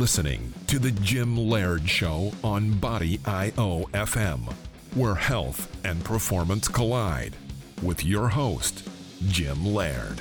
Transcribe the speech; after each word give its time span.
listening 0.00 0.54
to 0.66 0.78
The 0.78 0.92
Gym 0.92 1.36
Laird 1.36 1.86
Show 1.86 2.32
on 2.42 2.78
Body 2.78 3.20
IO 3.26 3.84
FM, 3.92 4.50
where 4.94 5.14
health 5.14 5.70
and 5.84 6.02
performance 6.02 6.68
collide, 6.68 7.36
with 7.82 8.02
your 8.02 8.30
host, 8.30 8.88
Jim 9.28 9.62
Laird. 9.62 10.18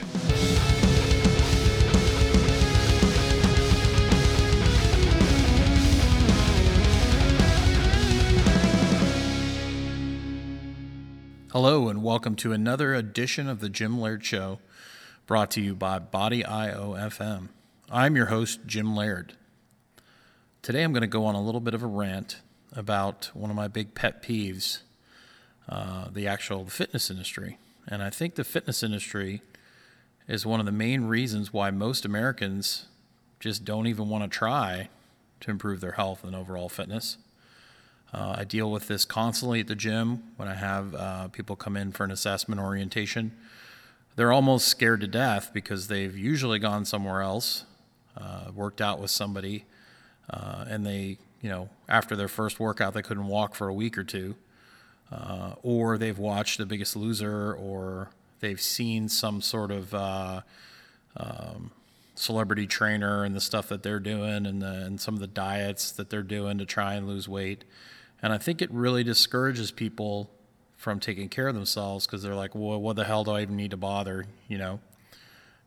Hello, 11.53 11.87
and 11.87 12.03
welcome 12.03 12.35
to 12.35 12.51
another 12.51 12.93
edition 12.93 13.47
of 13.47 13.61
The 13.61 13.69
Gym 13.69 13.97
Laird 13.97 14.25
Show, 14.25 14.59
brought 15.25 15.49
to 15.51 15.61
you 15.61 15.73
by 15.73 15.99
Body 15.99 16.43
IO 16.43 16.95
FM. 16.95 17.47
I'm 17.89 18.17
your 18.17 18.25
host, 18.25 18.59
Jim 18.65 18.93
Laird. 18.93 19.35
Today 20.61 20.83
I'm 20.83 20.91
going 20.91 21.01
to 21.01 21.07
go 21.07 21.25
on 21.25 21.35
a 21.35 21.41
little 21.41 21.61
bit 21.61 21.73
of 21.73 21.83
a 21.83 21.87
rant 21.87 22.41
about 22.73 23.31
one 23.33 23.49
of 23.49 23.55
my 23.55 23.69
big 23.69 23.95
pet 23.95 24.21
peeves 24.21 24.79
uh, 25.69 26.09
the 26.11 26.27
actual 26.27 26.65
fitness 26.65 27.09
industry. 27.09 27.57
And 27.87 28.03
I 28.03 28.09
think 28.09 28.35
the 28.35 28.43
fitness 28.43 28.83
industry 28.83 29.41
is 30.27 30.45
one 30.45 30.59
of 30.59 30.65
the 30.65 30.73
main 30.73 31.05
reasons 31.05 31.53
why 31.53 31.71
most 31.71 32.03
Americans 32.03 32.87
just 33.39 33.63
don't 33.63 33.87
even 33.87 34.09
want 34.09 34.29
to 34.29 34.37
try 34.37 34.89
to 35.39 35.49
improve 35.49 35.79
their 35.79 35.93
health 35.93 36.25
and 36.25 36.35
overall 36.35 36.67
fitness. 36.67 37.17
Uh, 38.13 38.35
I 38.39 38.43
deal 38.43 38.69
with 38.69 38.89
this 38.89 39.05
constantly 39.05 39.61
at 39.61 39.67
the 39.67 39.75
gym 39.75 40.23
when 40.35 40.49
I 40.49 40.55
have 40.55 40.93
uh, 40.93 41.27
people 41.29 41.55
come 41.55 41.77
in 41.77 41.93
for 41.93 42.03
an 42.03 42.11
assessment 42.11 42.59
orientation. 42.59 43.31
They're 44.17 44.33
almost 44.33 44.67
scared 44.67 44.99
to 45.01 45.07
death 45.07 45.51
because 45.53 45.87
they've 45.87 46.17
usually 46.17 46.59
gone 46.59 46.83
somewhere 46.83 47.21
else 47.21 47.63
uh, 48.17 48.51
worked 48.53 48.81
out 48.81 48.99
with 48.99 49.11
somebody, 49.11 49.63
uh, 50.29 50.65
and 50.67 50.85
they, 50.85 51.17
you 51.41 51.49
know, 51.49 51.69
after 51.87 52.15
their 52.15 52.27
first 52.27 52.59
workout, 52.59 52.93
they 52.93 53.01
couldn't 53.01 53.27
walk 53.27 53.55
for 53.55 53.67
a 53.67 53.73
week 53.73 53.97
or 53.97 54.03
two, 54.03 54.35
uh, 55.11 55.53
or 55.63 55.97
they've 55.97 56.19
watched 56.19 56.57
The 56.57 56.65
Biggest 56.65 56.95
Loser, 56.95 57.53
or 57.53 58.09
they've 58.39 58.61
seen 58.61 59.09
some 59.09 59.41
sort 59.41 59.71
of 59.71 59.93
uh, 59.93 60.41
um, 61.17 61.71
celebrity 62.15 62.67
trainer 62.67 63.23
and 63.23 63.35
the 63.35 63.41
stuff 63.41 63.69
that 63.69 63.83
they're 63.83 63.99
doing, 63.99 64.45
and, 64.45 64.61
the, 64.61 64.85
and 64.85 65.01
some 65.01 65.13
of 65.13 65.19
the 65.19 65.27
diets 65.27 65.91
that 65.93 66.09
they're 66.09 66.21
doing 66.21 66.57
to 66.57 66.65
try 66.65 66.95
and 66.95 67.07
lose 67.07 67.27
weight. 67.27 67.63
And 68.21 68.33
I 68.33 68.37
think 68.37 68.61
it 68.61 68.71
really 68.71 69.03
discourages 69.03 69.71
people 69.71 70.29
from 70.75 70.99
taking 70.99 71.27
care 71.27 71.47
of 71.47 71.55
themselves 71.55 72.05
because 72.05 72.23
they're 72.23 72.35
like, 72.35 72.55
well, 72.55 72.79
what 72.79 72.95
the 72.95 73.03
hell 73.03 73.23
do 73.23 73.31
I 73.31 73.41
even 73.41 73.55
need 73.55 73.71
to 73.71 73.77
bother, 73.77 74.25
you 74.47 74.57
know? 74.57 74.79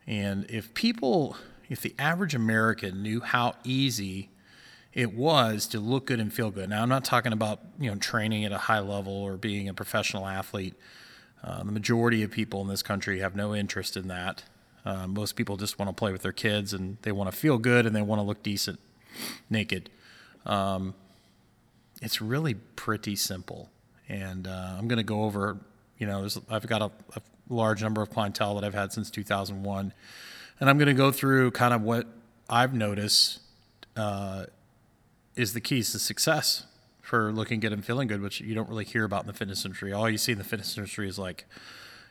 And 0.07 0.51
if 0.51 0.73
people 0.75 1.37
if 1.69 1.81
the 1.81 1.95
average 1.99 2.35
American 2.35 3.03
knew 3.03 3.21
how 3.21 3.55
easy 3.65 4.29
it 4.93 5.15
was 5.15 5.67
to 5.69 5.81
look 5.81 6.07
good 6.07 6.21
and 6.21 6.33
feel 6.33 6.51
good. 6.51 6.69
Now, 6.69 6.83
I'm 6.83 6.89
not 6.89 7.05
talking 7.05 7.33
about 7.33 7.61
you 7.79 7.91
know 7.91 7.97
training 7.97 8.45
at 8.45 8.53
a 8.53 8.59
high 8.59 8.81
level 8.81 9.13
or 9.13 9.37
being 9.37 9.69
a 9.69 9.75
professional 9.75 10.27
athlete. 10.27 10.75
Uh, 11.43 11.63
the 11.65 11.73
majority 11.73 12.23
of 12.23 12.31
people 12.31 12.61
in 12.61 12.69
this 12.69 12.83
country 12.83 13.21
have 13.21 13.35
no 13.35 13.55
interest 13.55 13.97
in 13.97 14.09
that. 14.09 14.45
Uh, 14.85 15.07
most 15.07 15.37
people 15.37 15.57
just 15.57 15.79
want 15.79 15.89
to 15.89 15.93
play 15.93 16.13
with 16.13 16.23
their 16.23 16.33
kids 16.33 16.73
and 16.73 16.99
they 17.03 17.13
want 17.13 17.31
to 17.31 17.37
feel 17.37 17.59
good 17.59 17.87
and 17.87 17.95
they 17.95 18.03
want 18.03 18.19
to 18.21 18.23
look 18.23 18.43
decent 18.43 18.79
naked. 19.51 19.91
Um, 20.47 20.95
it's 22.01 22.21
really 22.21 22.55
pretty 22.55 23.17
simple. 23.17 23.71
And 24.09 24.47
uh, 24.47 24.75
I'm 24.79 24.89
going 24.89 24.99
to 24.99 25.05
go 25.05 25.23
over, 25.23 25.59
you 25.99 26.07
know, 26.07 26.29
I've 26.51 26.67
got 26.67 26.83
a, 26.83 26.91
a 27.17 27.23
large 27.49 27.83
number 27.83 28.03
of 28.03 28.11
clientele 28.11 28.55
that 28.57 28.65
I've 28.65 28.75
had 28.75 28.93
since 28.93 29.11
2001 29.11 29.93
and 30.61 30.71
I'm 30.71 30.79
going 30.79 30.87
to 30.87 30.95
go 30.95 31.11
through 31.11 31.51
kind 31.51 31.75
of 31.75 31.83
what 31.83 32.07
I've 32.49 32.73
noticed 32.73 33.41
uh, 33.97 34.47
is 35.37 35.53
the 35.53 35.61
keys 35.61 35.93
to 35.93 35.99
success 35.99 36.67
for 37.01 37.33
looking 37.33 37.61
good 37.61 37.73
and 37.73 37.85
feeling 37.85 38.09
good, 38.09 38.23
which 38.23 38.41
you 38.41 38.55
don't 38.55 38.69
really 38.69 38.85
hear 38.85 39.05
about 39.05 39.23
in 39.23 39.27
the 39.27 39.33
fitness 39.33 39.65
industry. 39.65 39.93
All 39.93 40.09
you 40.09 40.19
see 40.19 40.33
in 40.33 40.39
the 40.39 40.45
fitness 40.45 40.77
industry 40.77 41.09
is 41.09 41.19
like, 41.19 41.47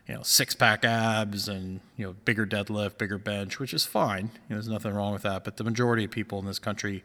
you 0.08 0.16
know, 0.16 0.24
six 0.24 0.54
pack 0.54 0.84
abs 0.84 1.48
and, 1.48 1.80
you 1.96 2.06
know, 2.06 2.16
bigger 2.26 2.46
deadlift, 2.46 2.98
bigger 2.98 3.18
bench, 3.18 3.60
which 3.60 3.74
is 3.74 3.86
fine. 3.86 4.26
You 4.26 4.50
know, 4.50 4.56
there's 4.56 4.68
nothing 4.68 4.94
wrong 4.94 5.14
with 5.14 5.22
that. 5.22 5.44
But 5.44 5.58
the 5.58 5.64
majority 5.64 6.04
of 6.04 6.12
people 6.12 6.40
in 6.40 6.46
this 6.46 6.60
country 6.60 7.04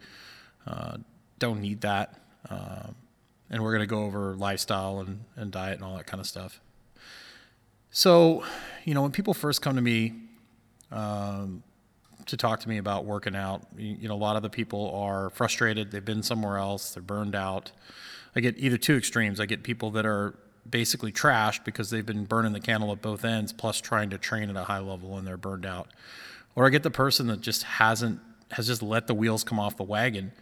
uh, 0.67 0.99
don't 1.39 1.61
need 1.61 1.83
that. 1.83 2.15
Um, 2.51 2.97
and 3.51 3.63
we're 3.63 3.73
going 3.73 3.81
to 3.81 3.87
go 3.87 4.05
over 4.05 4.35
lifestyle 4.35 5.01
and, 5.01 5.21
and 5.37 5.53
diet 5.53 5.77
and 5.77 5.85
all 5.85 5.97
that 5.97 6.07
kind 6.07 6.21
of 6.21 6.27
stuff. 6.27 6.61
So, 7.91 8.45
you 8.85 8.95
know, 8.95 9.03
when 9.03 9.13
people 9.13 9.35
first 9.35 9.63
come 9.63 9.77
to 9.77 9.83
me 9.83 10.15
um, 10.91 11.63
to 12.27 12.37
talk 12.37 12.61
to 12.61 12.69
me 12.69 12.79
about 12.79 13.05
working 13.05 13.35
out. 13.35 13.63
You, 13.77 14.09
know, 14.09 14.15
a 14.15 14.17
lot 14.17 14.37
of 14.37 14.43
the 14.43 14.51
people 14.51 14.95
are 14.95 15.31
frustrated. 15.31 15.91
They've 15.91 16.05
been 16.05 16.23
somewhere 16.23 16.59
else. 16.59 16.95
They're 16.95 17.03
burned 17.03 17.35
out. 17.35 17.73
I 18.35 18.41
get 18.41 18.59
either 18.59 18.77
two 18.77 18.97
extremes. 18.97 19.41
I 19.41 19.47
get 19.47 19.63
people 19.63 19.91
that 19.93 20.05
are 20.05 20.35
basically 20.69 21.13
trashed 21.13 21.65
because 21.65 21.91
they've 21.91 22.05
been 22.05 22.25
burning 22.25 22.53
the 22.53 22.61
candle 22.61 22.93
at 22.93 23.01
both 23.01 23.25
ends, 23.25 23.53
plus 23.53 23.81
trying 23.81 24.11
to 24.11 24.19
train 24.19 24.51
at 24.51 24.57
a 24.57 24.65
high 24.65 24.81
level 24.81 25.17
and 25.17 25.27
they're 25.27 25.37
burned 25.37 25.65
out. 25.65 25.89
Or 26.55 26.67
I 26.67 26.71
get 26.71 26.83
the 26.83 26.91
person 26.91 27.29
that 27.29 27.41
just 27.41 27.63
hasn't 27.63 28.21
has 28.53 28.69
just 28.69 28.83
let 28.83 29.09
the 29.09 29.15
wheels 29.15 29.43
come 29.43 29.59
off 29.59 29.77
the 29.77 29.83
wagon 29.83 30.33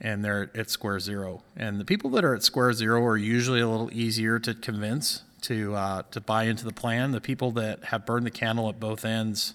and 0.00 0.24
they're 0.24 0.50
at 0.54 0.70
square 0.70 0.98
zero. 0.98 1.42
And 1.56 1.78
the 1.78 1.84
people 1.84 2.10
that 2.10 2.24
are 2.24 2.34
at 2.34 2.42
square 2.42 2.72
zero 2.72 3.04
are 3.04 3.16
usually 3.16 3.60
a 3.60 3.68
little 3.68 3.90
easier 3.92 4.38
to 4.38 4.54
convince 4.54 5.22
to 5.42 5.74
uh, 5.74 6.02
to 6.10 6.20
buy 6.20 6.44
into 6.44 6.64
the 6.64 6.72
plan. 6.72 7.12
The 7.12 7.20
people 7.20 7.50
that 7.52 7.84
have 7.84 8.06
burned 8.06 8.26
the 8.26 8.30
candle 8.30 8.68
at 8.68 8.80
both 8.80 9.04
ends 9.04 9.54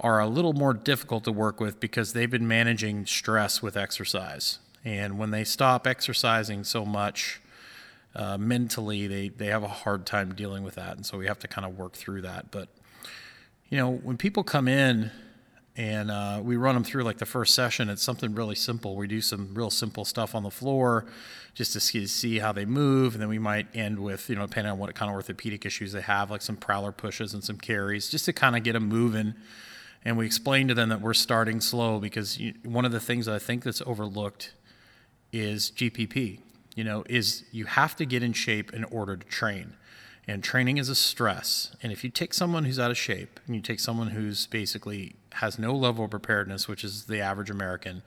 are 0.00 0.20
a 0.20 0.26
little 0.26 0.52
more 0.52 0.74
difficult 0.74 1.24
to 1.24 1.32
work 1.32 1.60
with 1.60 1.80
because 1.80 2.12
they've 2.12 2.30
been 2.30 2.46
managing 2.46 3.06
stress 3.06 3.62
with 3.62 3.76
exercise. 3.76 4.58
And 4.84 5.18
when 5.18 5.30
they 5.30 5.44
stop 5.44 5.86
exercising 5.86 6.64
so 6.64 6.84
much 6.84 7.40
uh, 8.14 8.38
mentally, 8.38 9.06
they, 9.06 9.28
they 9.28 9.46
have 9.46 9.62
a 9.62 9.68
hard 9.68 10.06
time 10.06 10.34
dealing 10.34 10.62
with 10.62 10.76
that. 10.76 10.96
And 10.96 11.04
so 11.04 11.18
we 11.18 11.26
have 11.26 11.38
to 11.40 11.48
kind 11.48 11.66
of 11.66 11.76
work 11.76 11.94
through 11.94 12.22
that. 12.22 12.50
But, 12.50 12.68
you 13.68 13.76
know, 13.76 13.90
when 13.90 14.16
people 14.16 14.44
come 14.44 14.68
in 14.68 15.10
and 15.76 16.10
uh, 16.10 16.40
we 16.42 16.56
run 16.56 16.74
them 16.74 16.84
through 16.84 17.02
like 17.02 17.18
the 17.18 17.26
first 17.26 17.54
session, 17.54 17.88
it's 17.88 18.02
something 18.02 18.34
really 18.34 18.54
simple. 18.54 18.96
We 18.96 19.08
do 19.08 19.20
some 19.20 19.52
real 19.54 19.70
simple 19.70 20.04
stuff 20.04 20.34
on 20.34 20.42
the 20.42 20.50
floor 20.50 21.06
just 21.54 21.72
to 21.72 21.80
see, 21.80 22.06
see 22.06 22.38
how 22.38 22.52
they 22.52 22.64
move. 22.64 23.14
And 23.14 23.22
then 23.22 23.28
we 23.28 23.38
might 23.38 23.66
end 23.74 23.98
with, 23.98 24.30
you 24.30 24.36
know, 24.36 24.46
depending 24.46 24.72
on 24.72 24.78
what 24.78 24.94
kind 24.94 25.10
of 25.10 25.16
orthopedic 25.16 25.66
issues 25.66 25.92
they 25.92 26.00
have, 26.02 26.30
like 26.30 26.42
some 26.42 26.56
prowler 26.56 26.92
pushes 26.92 27.34
and 27.34 27.42
some 27.42 27.58
carries 27.58 28.08
just 28.08 28.24
to 28.26 28.32
kind 28.32 28.56
of 28.56 28.62
get 28.62 28.72
them 28.72 28.88
moving 28.88 29.34
and 30.04 30.16
we 30.16 30.26
explain 30.26 30.68
to 30.68 30.74
them 30.74 30.88
that 30.88 31.00
we're 31.00 31.14
starting 31.14 31.60
slow 31.60 31.98
because 31.98 32.38
you, 32.38 32.54
one 32.64 32.84
of 32.84 32.92
the 32.92 33.00
things 33.00 33.28
I 33.28 33.38
think 33.38 33.64
that's 33.64 33.82
overlooked 33.82 34.52
is 35.32 35.70
GPP. 35.70 36.40
You 36.74 36.84
know, 36.84 37.04
is 37.08 37.44
you 37.50 37.64
have 37.64 37.96
to 37.96 38.06
get 38.06 38.22
in 38.22 38.32
shape 38.32 38.72
in 38.72 38.84
order 38.84 39.16
to 39.16 39.26
train. 39.26 39.74
And 40.28 40.44
training 40.44 40.76
is 40.76 40.88
a 40.88 40.94
stress. 40.94 41.74
And 41.82 41.90
if 41.90 42.04
you 42.04 42.10
take 42.10 42.32
someone 42.34 42.64
who's 42.64 42.78
out 42.78 42.90
of 42.90 42.98
shape 42.98 43.40
and 43.46 43.56
you 43.56 43.62
take 43.62 43.80
someone 43.80 44.08
who's 44.08 44.46
basically 44.46 45.16
has 45.32 45.58
no 45.58 45.74
level 45.74 46.04
of 46.04 46.10
preparedness, 46.10 46.68
which 46.68 46.84
is 46.84 47.06
the 47.06 47.20
average 47.20 47.50
American, 47.50 48.02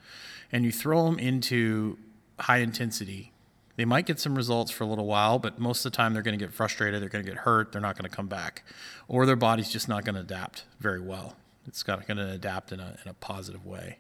and 0.52 0.64
you 0.64 0.72
throw 0.72 1.06
them 1.06 1.20
into 1.20 1.98
high 2.40 2.60
intensity, 2.60 3.32
they 3.76 3.86
might 3.86 4.06
get 4.06 4.20
some 4.20 4.36
results 4.36 4.70
for 4.70 4.84
a 4.84 4.88
little 4.88 5.08
while, 5.08 5.40
but 5.40 5.60
most 5.60 5.86
of 5.86 5.92
the 5.92 5.96
time 5.98 6.14
they're 6.14 6.22
going 6.22 6.38
to 6.38 6.46
get 6.46 6.54
frustrated, 6.54 7.02
they're 7.02 7.10
going 7.10 7.26
to 7.26 7.30
get 7.30 7.40
hurt, 7.40 7.72
they're 7.72 7.82
not 7.82 7.98
going 7.98 8.10
to 8.10 8.16
come 8.16 8.28
back, 8.28 8.64
or 9.08 9.26
their 9.26 9.36
body's 9.36 9.70
just 9.70 9.90
not 9.90 10.06
going 10.06 10.16
to 10.16 10.22
adapt 10.22 10.66
very 10.80 11.02
well. 11.02 11.36
It's 11.68 11.84
got 11.84 12.06
going 12.08 12.18
to 12.18 12.32
adapt 12.32 12.72
in 12.72 12.80
a, 12.80 12.98
in 13.04 13.10
a 13.10 13.14
positive 13.14 13.66
way. 13.66 13.98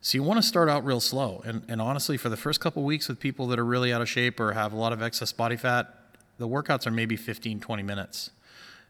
So 0.00 0.16
you 0.16 0.22
want 0.22 0.40
to 0.40 0.46
start 0.46 0.68
out 0.68 0.84
real 0.84 1.00
slow. 1.00 1.42
And, 1.44 1.64
and 1.68 1.80
honestly, 1.80 2.16
for 2.16 2.28
the 2.28 2.36
first 2.36 2.60
couple 2.60 2.84
weeks 2.84 3.08
with 3.08 3.18
people 3.18 3.46
that 3.48 3.58
are 3.58 3.64
really 3.64 3.92
out 3.92 4.00
of 4.00 4.08
shape 4.08 4.38
or 4.38 4.52
have 4.52 4.72
a 4.72 4.76
lot 4.76 4.92
of 4.92 5.02
excess 5.02 5.32
body 5.32 5.56
fat, 5.56 5.92
the 6.38 6.46
workouts 6.46 6.86
are 6.86 6.90
maybe 6.90 7.16
15, 7.16 7.60
20 7.60 7.82
minutes. 7.82 8.30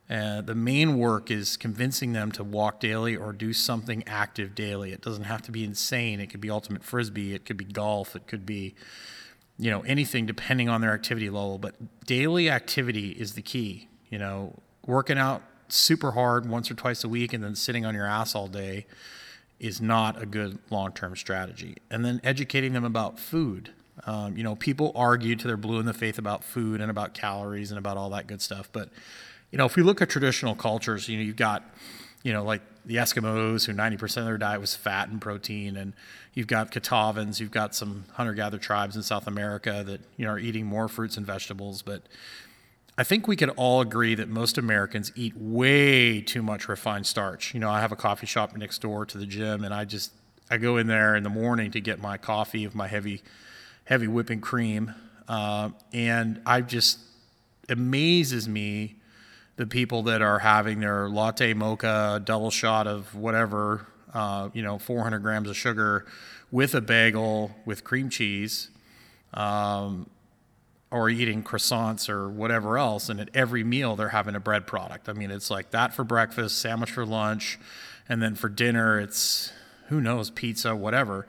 Uh, 0.09 0.41
the 0.41 0.55
main 0.55 0.99
work 0.99 1.31
is 1.31 1.57
convincing 1.57 2.13
them 2.13 2.31
to 2.31 2.45
walk 2.45 2.79
daily 2.79 3.17
or 3.17 3.33
do 3.33 3.53
something 3.53 4.05
active 4.07 4.55
daily. 4.55 4.93
It 4.93 5.01
doesn't 5.01 5.25
have 5.25 5.43
to 5.43 5.51
be 5.51 5.65
insane. 5.65 6.21
It 6.21 6.29
could 6.29 6.41
be 6.41 6.51
ultimate 6.51 6.85
frisbee. 6.85 7.35
It 7.35 7.45
could 7.45 7.57
be 7.57 7.65
golf. 7.65 8.15
It 8.15 8.27
could 8.29 8.47
be, 8.47 8.75
you 9.59 9.71
know, 9.71 9.81
anything 9.81 10.27
depending 10.27 10.69
on 10.69 10.81
their 10.81 10.93
activity 10.93 11.29
level. 11.29 11.59
But 11.59 11.75
daily 12.07 12.49
activity 12.49 13.11
is 13.13 13.35
the 13.35 13.43
key. 13.43 13.89
You 14.11 14.19
know, 14.19 14.55
working 14.87 15.19
out 15.19 15.43
super 15.69 16.13
hard 16.13 16.49
once 16.49 16.71
or 16.71 16.75
twice 16.75 17.05
a 17.05 17.09
week 17.09 17.33
and 17.33 17.43
then 17.43 17.55
sitting 17.55 17.85
on 17.85 17.95
your 17.95 18.07
ass 18.07 18.35
all 18.35 18.49
day 18.49 18.87
is 19.59 19.81
not 19.81 20.21
a 20.21 20.27
good 20.27 20.59
long-term 20.71 21.17
strategy. 21.17 21.77
And 21.91 22.05
then 22.05 22.21
educating 22.23 22.73
them 22.73 22.85
about 22.85 23.19
food. 23.19 23.71
Um, 24.07 24.37
you 24.37 24.45
know, 24.45 24.55
people 24.55 24.93
argue 24.95 25.37
to 25.37 25.47
their 25.47 25.57
blue 25.57 25.81
in 25.81 25.87
the 25.87 25.95
face 25.95 26.19
about 26.19 26.45
food 26.45 26.81
and 26.81 26.91
about 26.91 27.15
calories 27.15 27.71
and 27.71 27.79
about 27.79 27.97
all 27.97 28.11
that 28.11 28.27
good 28.27 28.43
stuff. 28.43 28.69
But 28.71 28.91
you 29.51 29.59
know, 29.59 29.65
if 29.65 29.77
we 29.77 29.83
look 29.83 30.03
at 30.03 30.11
traditional 30.11 30.55
cultures, 30.55 31.09
you 31.09 31.17
know, 31.17 31.23
you've 31.23 31.37
got, 31.37 31.63
you 32.23 32.33
know, 32.33 32.45
like 32.45 32.63
the 32.85 32.97
Eskimos 32.97 33.65
who 33.67 33.73
90% 33.73 34.17
of 34.19 34.25
their 34.25 34.39
diet 34.39 34.61
was 34.61 34.75
fat 34.75 35.09
and 35.09 35.21
protein, 35.21 35.77
and 35.77 35.93
you've 36.35 36.47
got 36.47 36.71
Kitavans, 36.71 37.41
you've 37.41 37.51
got 37.51 37.75
some 37.75 38.05
hunter-gatherer 38.13 38.61
tribes 38.61 38.97
in 38.97 39.03
South 39.03 39.27
America 39.27 39.83
that 39.87 40.01
you 40.17 40.25
know 40.25 40.33
are 40.33 40.39
eating 40.39 40.67
more 40.67 40.89
fruits 40.89 41.17
and 41.17 41.27
vegetables, 41.27 41.83
but 41.83 42.03
I 42.99 43.05
think 43.05 43.29
we 43.29 43.37
could 43.37 43.51
all 43.51 43.83
agree 43.83 44.15
that 44.15 44.29
most 44.29 44.57
Americans 44.57 45.13
eat 45.15 45.35
way 45.37 46.23
too 46.23 46.43
much 46.43 46.67
refined 46.67 47.07
starch. 47.07 47.53
You 47.53 47.61
know, 47.61 47.69
I 47.69 47.81
have 47.81 47.93
a 47.93 47.97
coffee 47.97 48.27
shop 48.27 48.57
next 48.57 48.81
door 48.81 49.05
to 49.05 49.19
the 49.19 49.27
gym, 49.27 49.65
and 49.65 49.75
I 49.75 49.85
just 49.85 50.13
I 50.51 50.57
go 50.57 50.79
in 50.79 50.87
there 50.87 51.15
in 51.15 51.23
the 51.23 51.31
morning 51.31 51.71
to 51.73 51.81
get 51.81 52.01
my 52.01 52.17
coffee 52.17 52.65
of 52.65 52.75
my 52.75 52.87
heavy, 52.87 53.23
heavy 53.85 54.07
whipping 54.07 54.41
cream, 54.41 54.95
uh, 55.29 55.71
and 55.93 56.41
I 56.47 56.63
just 56.63 57.01
amazes 57.69 58.49
me 58.49 58.97
the 59.57 59.67
people 59.67 60.05
that 60.05 60.23
are 60.23 60.39
having 60.39 60.81
their 60.81 61.09
latte 61.09 61.53
mocha, 61.53 62.23
double 62.25 62.51
shot 62.51 62.87
of 62.87 63.15
whatever, 63.15 63.87
uh, 64.15 64.49
you 64.55 64.63
know, 64.63 64.79
400 64.79 65.19
grams 65.19 65.51
of 65.51 65.57
sugar 65.57 66.07
with 66.51 66.75
a 66.75 66.81
bagel 66.81 67.55
with 67.67 67.85
cream 67.85 68.09
cheese, 68.09 68.69
um, 69.35 70.09
or 70.91 71.11
eating 71.11 71.43
croissants 71.43 72.09
or 72.09 72.29
whatever 72.29 72.79
else. 72.79 73.09
And 73.09 73.21
at 73.21 73.31
every 73.35 73.65
meal, 73.65 73.97
they're 73.97 74.11
having 74.11 74.35
a 74.35 74.41
bread 74.41 74.67
product. 74.67 75.09
I 75.09 75.13
mean, 75.13 75.31
it's 75.31 75.51
like 75.51 75.71
that 75.71 75.95
for 75.95 76.05
breakfast, 76.05 76.59
sandwich 76.59 76.91
for 76.91 77.05
lunch, 77.05 77.59
and 78.09 78.23
then 78.23 78.35
for 78.35 78.49
dinner, 78.49 79.01
it's 79.01 79.53
who 79.89 80.01
knows, 80.01 80.31
pizza, 80.31 80.75
whatever. 80.75 81.27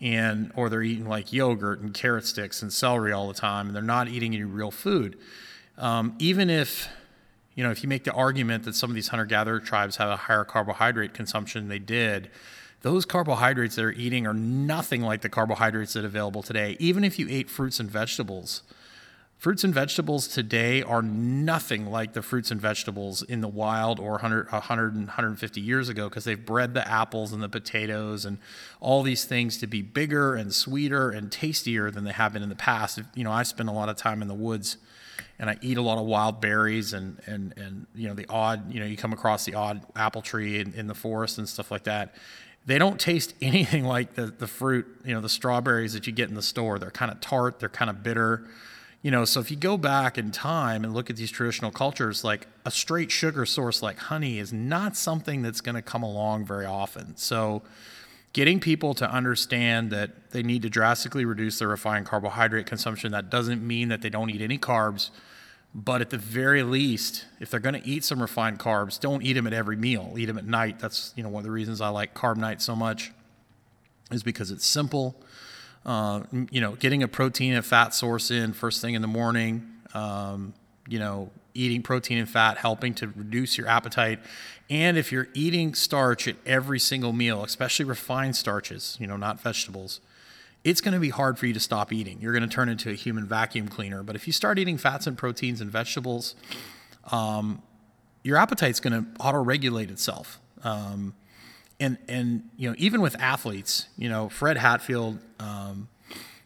And 0.00 0.50
or 0.56 0.68
they're 0.68 0.82
eating 0.82 1.08
like 1.08 1.32
yogurt 1.32 1.80
and 1.80 1.94
carrot 1.94 2.26
sticks 2.26 2.62
and 2.62 2.72
celery 2.72 3.12
all 3.12 3.28
the 3.28 3.34
time, 3.34 3.66
and 3.68 3.76
they're 3.76 3.82
not 3.82 4.08
eating 4.08 4.34
any 4.34 4.44
real 4.44 4.70
food. 4.70 5.18
Um, 5.78 6.16
even 6.18 6.50
if 6.50 6.88
you 7.54 7.62
know, 7.62 7.70
if 7.70 7.82
you 7.82 7.88
make 7.88 8.04
the 8.04 8.12
argument 8.12 8.64
that 8.64 8.74
some 8.74 8.90
of 8.90 8.94
these 8.94 9.08
hunter 9.08 9.26
gatherer 9.26 9.60
tribes 9.60 9.96
have 9.96 10.08
a 10.08 10.16
higher 10.16 10.44
carbohydrate 10.44 11.12
consumption 11.12 11.62
than 11.62 11.68
they 11.68 11.78
did, 11.78 12.30
those 12.80 13.04
carbohydrates 13.04 13.76
they're 13.76 13.92
eating 13.92 14.26
are 14.26 14.34
nothing 14.34 15.02
like 15.02 15.20
the 15.20 15.28
carbohydrates 15.28 15.92
that 15.92 16.04
are 16.04 16.06
available 16.06 16.42
today. 16.42 16.76
Even 16.80 17.04
if 17.04 17.18
you 17.18 17.26
ate 17.28 17.50
fruits 17.50 17.78
and 17.78 17.90
vegetables, 17.90 18.62
fruits 19.42 19.64
and 19.64 19.74
vegetables 19.74 20.28
today 20.28 20.84
are 20.84 21.02
nothing 21.02 21.90
like 21.90 22.12
the 22.12 22.22
fruits 22.22 22.52
and 22.52 22.60
vegetables 22.60 23.22
in 23.22 23.40
the 23.40 23.48
wild 23.48 23.98
or 23.98 24.12
100, 24.12 24.52
100 24.52 24.94
and 24.94 25.06
150 25.08 25.60
years 25.60 25.88
ago 25.88 26.08
because 26.08 26.22
they've 26.22 26.46
bred 26.46 26.74
the 26.74 26.88
apples 26.88 27.32
and 27.32 27.42
the 27.42 27.48
potatoes 27.48 28.24
and 28.24 28.38
all 28.78 29.02
these 29.02 29.24
things 29.24 29.58
to 29.58 29.66
be 29.66 29.82
bigger 29.82 30.36
and 30.36 30.54
sweeter 30.54 31.10
and 31.10 31.32
tastier 31.32 31.90
than 31.90 32.04
they 32.04 32.12
have 32.12 32.32
been 32.32 32.44
in 32.44 32.50
the 32.50 32.54
past. 32.54 33.00
You 33.16 33.24
know, 33.24 33.32
I 33.32 33.42
spend 33.42 33.68
a 33.68 33.72
lot 33.72 33.88
of 33.88 33.96
time 33.96 34.22
in 34.22 34.28
the 34.28 34.34
woods 34.34 34.76
and 35.40 35.50
I 35.50 35.58
eat 35.60 35.76
a 35.76 35.82
lot 35.82 35.98
of 35.98 36.06
wild 36.06 36.40
berries 36.40 36.92
and 36.92 37.20
and 37.26 37.52
and 37.56 37.88
you 37.96 38.06
know 38.06 38.14
the 38.14 38.26
odd 38.28 38.72
you 38.72 38.78
know 38.78 38.86
you 38.86 38.96
come 38.96 39.12
across 39.12 39.44
the 39.44 39.54
odd 39.54 39.84
apple 39.96 40.22
tree 40.22 40.60
in, 40.60 40.72
in 40.74 40.86
the 40.86 40.94
forest 40.94 41.38
and 41.38 41.48
stuff 41.48 41.72
like 41.72 41.82
that. 41.82 42.14
They 42.64 42.78
don't 42.78 43.00
taste 43.00 43.34
anything 43.42 43.86
like 43.86 44.14
the 44.14 44.26
the 44.26 44.46
fruit 44.46 44.86
you 45.04 45.12
know 45.12 45.20
the 45.20 45.28
strawberries 45.28 45.94
that 45.94 46.06
you 46.06 46.12
get 46.12 46.28
in 46.28 46.36
the 46.36 46.42
store. 46.42 46.78
They're 46.78 46.92
kind 46.92 47.10
of 47.10 47.20
tart. 47.20 47.58
They're 47.58 47.68
kind 47.68 47.90
of 47.90 48.04
bitter. 48.04 48.46
You 49.02 49.10
know, 49.10 49.24
so 49.24 49.40
if 49.40 49.50
you 49.50 49.56
go 49.56 49.76
back 49.76 50.16
in 50.16 50.30
time 50.30 50.84
and 50.84 50.94
look 50.94 51.10
at 51.10 51.16
these 51.16 51.30
traditional 51.30 51.72
cultures, 51.72 52.22
like 52.22 52.46
a 52.64 52.70
straight 52.70 53.10
sugar 53.10 53.44
source 53.44 53.82
like 53.82 53.98
honey 53.98 54.38
is 54.38 54.52
not 54.52 54.96
something 54.96 55.42
that's 55.42 55.60
going 55.60 55.74
to 55.74 55.82
come 55.82 56.04
along 56.04 56.46
very 56.46 56.66
often. 56.66 57.16
So, 57.16 57.62
getting 58.32 58.60
people 58.60 58.94
to 58.94 59.10
understand 59.10 59.90
that 59.90 60.30
they 60.30 60.42
need 60.42 60.62
to 60.62 60.70
drastically 60.70 61.24
reduce 61.24 61.58
their 61.58 61.68
refined 61.68 62.06
carbohydrate 62.06 62.64
consumption. 62.64 63.12
That 63.12 63.28
doesn't 63.28 63.66
mean 63.66 63.88
that 63.88 64.02
they 64.02 64.08
don't 64.08 64.30
eat 64.30 64.40
any 64.40 64.56
carbs. 64.56 65.10
But 65.74 66.00
at 66.00 66.10
the 66.10 66.18
very 66.18 66.62
least, 66.62 67.24
if 67.40 67.50
they're 67.50 67.60
going 67.60 67.80
to 67.80 67.88
eat 67.88 68.04
some 68.04 68.20
refined 68.20 68.58
carbs, 68.58 69.00
don't 69.00 69.22
eat 69.22 69.32
them 69.34 69.46
at 69.46 69.54
every 69.54 69.76
meal. 69.76 70.14
Eat 70.18 70.26
them 70.26 70.36
at 70.36 70.46
night. 70.46 70.78
That's 70.78 71.14
you 71.16 71.22
know 71.22 71.30
one 71.30 71.40
of 71.40 71.44
the 71.44 71.50
reasons 71.50 71.80
I 71.80 71.88
like 71.88 72.14
carb 72.14 72.36
night 72.36 72.60
so 72.60 72.76
much, 72.76 73.10
is 74.10 74.22
because 74.22 74.50
it's 74.50 74.66
simple. 74.66 75.16
Uh, 75.84 76.22
you 76.50 76.60
know, 76.60 76.76
getting 76.76 77.02
a 77.02 77.08
protein 77.08 77.54
and 77.54 77.64
fat 77.64 77.92
source 77.92 78.30
in 78.30 78.52
first 78.52 78.80
thing 78.80 78.94
in 78.94 79.02
the 79.02 79.08
morning. 79.08 79.68
Um, 79.94 80.54
you 80.88 80.98
know, 80.98 81.30
eating 81.54 81.82
protein 81.82 82.18
and 82.18 82.28
fat, 82.28 82.58
helping 82.58 82.94
to 82.94 83.08
reduce 83.08 83.58
your 83.58 83.68
appetite. 83.68 84.20
And 84.70 84.96
if 84.96 85.12
you're 85.12 85.28
eating 85.34 85.74
starch 85.74 86.26
at 86.26 86.36
every 86.46 86.78
single 86.78 87.12
meal, 87.12 87.44
especially 87.44 87.84
refined 87.84 88.36
starches, 88.36 88.96
you 89.00 89.06
know, 89.06 89.16
not 89.16 89.40
vegetables, 89.40 90.00
it's 90.64 90.80
going 90.80 90.94
to 90.94 91.00
be 91.00 91.10
hard 91.10 91.38
for 91.38 91.46
you 91.46 91.52
to 91.52 91.60
stop 91.60 91.92
eating. 91.92 92.20
You're 92.20 92.32
going 92.32 92.48
to 92.48 92.54
turn 92.54 92.68
into 92.68 92.90
a 92.90 92.94
human 92.94 93.26
vacuum 93.26 93.68
cleaner. 93.68 94.02
But 94.02 94.16
if 94.16 94.26
you 94.26 94.32
start 94.32 94.58
eating 94.58 94.78
fats 94.78 95.06
and 95.06 95.18
proteins 95.18 95.60
and 95.60 95.70
vegetables, 95.70 96.34
um, 97.10 97.62
your 98.22 98.36
appetite's 98.36 98.80
going 98.80 99.04
to 99.04 99.22
auto-regulate 99.22 99.90
itself. 99.90 100.40
Um, 100.62 101.14
and 101.82 101.98
and 102.08 102.48
you 102.56 102.70
know 102.70 102.76
even 102.78 103.00
with 103.00 103.20
athletes, 103.20 103.88
you 103.98 104.08
know 104.08 104.28
Fred 104.28 104.56
Hatfield 104.56 105.18
um, 105.40 105.88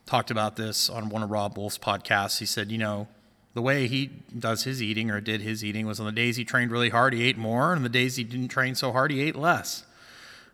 talked 0.07 0.31
about 0.31 0.57
this 0.57 0.89
on 0.89 1.11
one 1.11 1.23
of 1.23 1.31
Robb 1.31 1.59
Wolf's 1.59 1.79
podcasts. 1.79 2.39
He 2.39 2.47
said, 2.47 2.73
you 2.73 2.79
know, 2.79 3.07
the 3.55 3.61
way 3.61 3.87
he 3.87 4.07
does 4.39 4.65
his 4.65 4.83
eating 4.83 5.11
or 5.11 5.21
did 5.21 5.43
his 5.43 5.63
eating 5.63 5.87
was 5.87 6.01
on 6.01 6.07
the 6.07 6.13
days 6.13 6.37
he 6.37 6.45
trained 6.45 6.71
really 6.71 6.89
hard, 6.89 7.13
he 7.13 7.23
ate 7.23 7.37
more, 7.37 7.73
and 7.73 7.85
the 7.85 7.91
days 7.91 8.17
he 8.17 8.25
didn't 8.25 8.49
train 8.49 8.75
so 8.75 8.93
hard, 8.93 9.11
he 9.11 9.21
ate 9.21 9.37
less. 9.37 9.85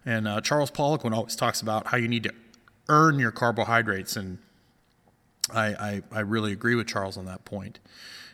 And 0.05 0.27
uh, 0.27 0.41
Charles 0.41 0.73
Poliquin 0.73 1.15
always 1.15 1.37
talks 1.37 1.61
about 1.61 1.89
how 1.89 1.97
you 1.97 2.09
need 2.09 2.25
to 2.25 2.33
earn 2.89 3.21
your 3.21 3.31
carbohydrates, 3.31 4.17
and 4.17 4.39
I, 5.55 5.67
I, 5.67 6.03
I 6.11 6.21
really 6.21 6.53
agree 6.53 6.75
with 6.75 6.89
Charles 6.89 7.17
on 7.17 7.27
that 7.27 7.45
point. 7.45 7.79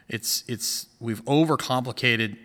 It's 0.09 0.45
it's 0.49 0.87
we've 0.99 1.23
overcomplicated 1.27 2.39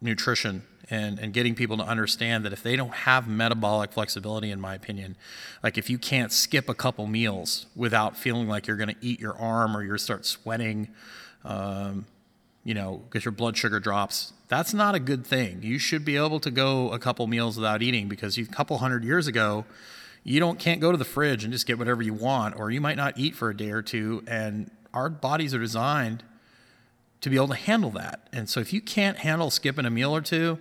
nutrition 0.00 0.62
and, 0.90 1.18
and 1.18 1.32
getting 1.32 1.54
people 1.54 1.76
to 1.78 1.84
understand 1.84 2.44
that 2.44 2.52
if 2.52 2.62
they 2.62 2.76
don't 2.76 2.94
have 2.94 3.28
metabolic 3.28 3.92
flexibility, 3.92 4.50
in 4.50 4.60
my 4.60 4.74
opinion, 4.74 5.16
like 5.62 5.78
if 5.78 5.88
you 5.88 5.98
can't 5.98 6.32
skip 6.32 6.68
a 6.68 6.74
couple 6.74 7.06
meals 7.06 7.66
without 7.74 8.16
feeling 8.16 8.48
like 8.48 8.66
you're 8.66 8.76
going 8.76 8.88
to 8.88 8.96
eat 9.00 9.20
your 9.20 9.36
arm 9.36 9.76
or 9.76 9.82
you 9.82 9.96
start 9.98 10.26
sweating, 10.26 10.88
um, 11.44 12.06
you 12.64 12.74
know, 12.74 13.02
because 13.04 13.24
your 13.24 13.32
blood 13.32 13.56
sugar 13.56 13.80
drops, 13.80 14.32
that's 14.48 14.74
not 14.74 14.94
a 14.94 15.00
good 15.00 15.26
thing. 15.26 15.62
You 15.62 15.78
should 15.78 16.04
be 16.04 16.16
able 16.16 16.40
to 16.40 16.50
go 16.50 16.90
a 16.90 16.98
couple 16.98 17.26
meals 17.26 17.56
without 17.56 17.82
eating 17.82 18.08
because 18.08 18.36
a 18.38 18.44
couple 18.44 18.78
hundred 18.78 19.04
years 19.04 19.26
ago, 19.26 19.64
you 20.22 20.40
don't 20.40 20.58
can't 20.58 20.80
go 20.80 20.90
to 20.90 20.96
the 20.96 21.04
fridge 21.04 21.44
and 21.44 21.52
just 21.52 21.66
get 21.66 21.78
whatever 21.78 22.02
you 22.02 22.14
want, 22.14 22.58
or 22.58 22.70
you 22.70 22.80
might 22.80 22.96
not 22.96 23.18
eat 23.18 23.34
for 23.34 23.50
a 23.50 23.56
day 23.56 23.70
or 23.70 23.82
two. 23.82 24.22
And 24.26 24.70
our 24.94 25.10
bodies 25.10 25.54
are 25.54 25.58
designed 25.58 26.22
to 27.24 27.30
be 27.30 27.36
able 27.36 27.48
to 27.48 27.54
handle 27.54 27.88
that. 27.88 28.28
And 28.34 28.50
so 28.50 28.60
if 28.60 28.70
you 28.74 28.82
can't 28.82 29.16
handle 29.16 29.50
skipping 29.50 29.86
a 29.86 29.90
meal 29.90 30.14
or 30.14 30.20
two, 30.20 30.58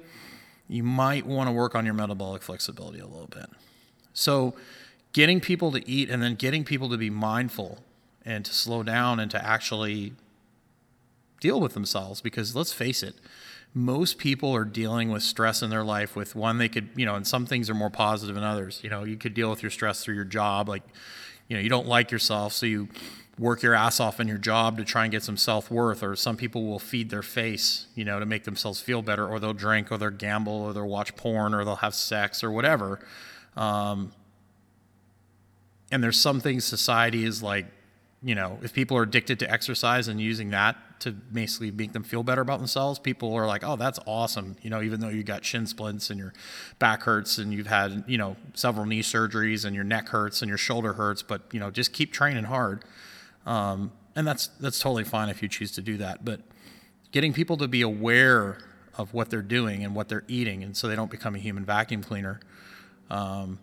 you 0.69 0.81
might 0.81 1.25
want 1.25 1.50
to 1.50 1.51
work 1.51 1.75
on 1.75 1.83
your 1.83 1.94
metabolic 1.94 2.42
flexibility 2.42 3.00
a 3.00 3.06
little 3.06 3.27
bit. 3.27 3.48
So 4.13 4.54
getting 5.12 5.42
people 5.42 5.74
to 5.74 5.86
eat 5.89 6.10
and 6.10 6.24
then 6.24 6.36
getting 6.36 6.63
people 6.63 6.88
to 6.88 6.98
be 6.98 7.10
mindful 7.10 7.83
and 8.24 8.45
to 8.45 8.54
slow 8.54 8.81
down 8.81 9.19
and 9.19 9.30
to 9.31 9.45
actually 9.45 10.13
deal 11.42 11.60
with 11.60 11.74
themselves 11.74 12.21
because 12.21 12.56
let's 12.56 12.71
face 12.71 13.04
it, 13.04 13.15
most 13.74 14.18
people 14.18 14.56
are 14.56 14.63
dealing 14.63 15.12
with 15.12 15.21
stress 15.21 15.62
in 15.62 15.69
their 15.69 15.84
life 15.84 16.15
with 16.15 16.34
one 16.34 16.60
they 16.60 16.70
could 16.70 16.88
you 16.96 17.05
know 17.05 17.15
and 17.15 17.25
some 17.27 17.46
things 17.46 17.72
are 17.72 17.74
more 17.74 17.89
positive 17.89 18.36
than 18.36 18.43
others 18.43 18.79
you 18.84 18.89
know 18.89 19.03
you 19.03 19.17
could 19.17 19.34
deal 19.34 19.50
with 19.50 19.63
your 19.63 19.72
stress 19.72 20.03
through 20.03 20.13
your 20.13 20.24
job 20.24 20.70
like 20.70 20.84
you 21.48 21.58
know 21.58 21.60
you 21.60 21.70
don't 21.70 21.88
like 21.88 22.12
yourself 22.12 22.53
so 22.53 22.67
you 22.67 22.88
work 23.40 23.63
your 23.63 23.74
ass 23.74 24.00
off 24.00 24.20
in 24.20 24.28
your 24.28 24.38
job 24.38 24.78
to 24.78 24.84
try 24.84 25.04
and 25.04 25.12
get 25.12 25.24
some 25.24 25.38
self-worth 25.38 26.04
or 26.04 26.16
some 26.16 26.38
people 26.38 26.66
will 26.68 26.80
feed 26.80 27.10
their 27.10 27.24
face 27.24 27.88
you 27.96 28.06
know 28.06 28.20
to 28.20 28.25
make 28.25 28.44
themselves 28.44 28.80
feel 28.80 29.02
better 29.02 29.28
or 29.28 29.40
they'll 29.40 29.54
drink 29.54 29.92
or 29.92 29.98
they'll 29.98 30.12
gamble 30.12 30.54
or 30.54 30.74
they'll 30.74 30.88
watch 30.88 31.16
porn 31.16 31.54
or 31.54 31.66
they'll 31.66 31.78
have 31.78 31.96
sex 31.96 32.44
or 32.44 32.52
whatever 32.52 33.00
um, 33.58 34.12
and 35.92 36.04
there's 36.04 36.20
some 36.20 36.40
things 36.40 36.63
society 36.63 37.25
is 37.25 37.42
like 37.42 37.66
you 38.22 38.36
know 38.36 38.60
if 38.62 38.72
people 38.72 38.96
are 38.96 39.04
addicted 39.04 39.40
to 39.40 39.50
exercise 39.52 40.08
and 40.08 40.22
using 40.22 40.52
that 40.52 40.75
to 41.04 41.12
basically 41.12 41.70
make 41.70 41.92
them 41.92 42.04
feel 42.04 42.24
better 42.24 42.40
about 42.40 42.60
themselves. 42.60 42.98
People 42.98 43.34
are 43.34 43.46
like, 43.46 43.62
"Oh, 43.62 43.75
that's 43.75 44.00
awesome!" 44.06 44.56
You 44.62 44.70
know, 44.70 44.82
even 44.82 45.02
though 45.02 45.10
you 45.10 45.22
got 45.22 45.44
shin 45.44 45.68
splints 45.68 46.10
and 46.10 46.18
your 46.18 46.34
back 46.80 47.04
hurts 47.04 47.38
and 47.38 47.54
you've 47.54 47.68
had 47.68 48.06
you 48.08 48.18
know 48.18 48.38
several 48.54 48.86
knee 48.86 49.04
surgeries 49.04 49.66
and 49.66 49.75
your 49.75 49.84
neck 49.84 50.10
hurts 50.10 50.42
and 50.42 50.48
your 50.48 50.58
shoulder 50.58 50.94
hurts, 50.94 51.22
but 51.22 51.42
you 51.52 51.60
know, 51.60 51.70
just 51.70 51.92
keep 51.92 52.13
training 52.13 52.46
hard. 52.46 52.86
Um, 53.46 53.92
and 54.16 54.28
that's 54.28 54.48
that's 54.60 54.80
totally 54.80 55.04
fine 55.04 55.30
if 55.30 55.42
you 55.42 55.48
choose 55.50 55.72
to 55.74 55.82
do 55.82 55.98
that. 55.98 56.24
But 56.24 56.42
getting 57.12 57.34
people 57.34 57.58
to 57.58 57.68
be 57.68 57.82
aware 57.82 58.58
of 58.98 59.14
what 59.14 59.30
they're 59.30 59.42
doing 59.42 59.84
and 59.84 59.96
what 59.96 60.08
they're 60.10 60.24
eating, 60.28 60.64
and 60.64 60.78
so 60.78 60.88
they 60.88 60.96
don't 60.96 61.12
become 61.12 61.36
a 61.36 61.40
human 61.40 61.66
vacuum 61.66 62.04
cleaner. 62.04 62.40
Um, 63.10 63.60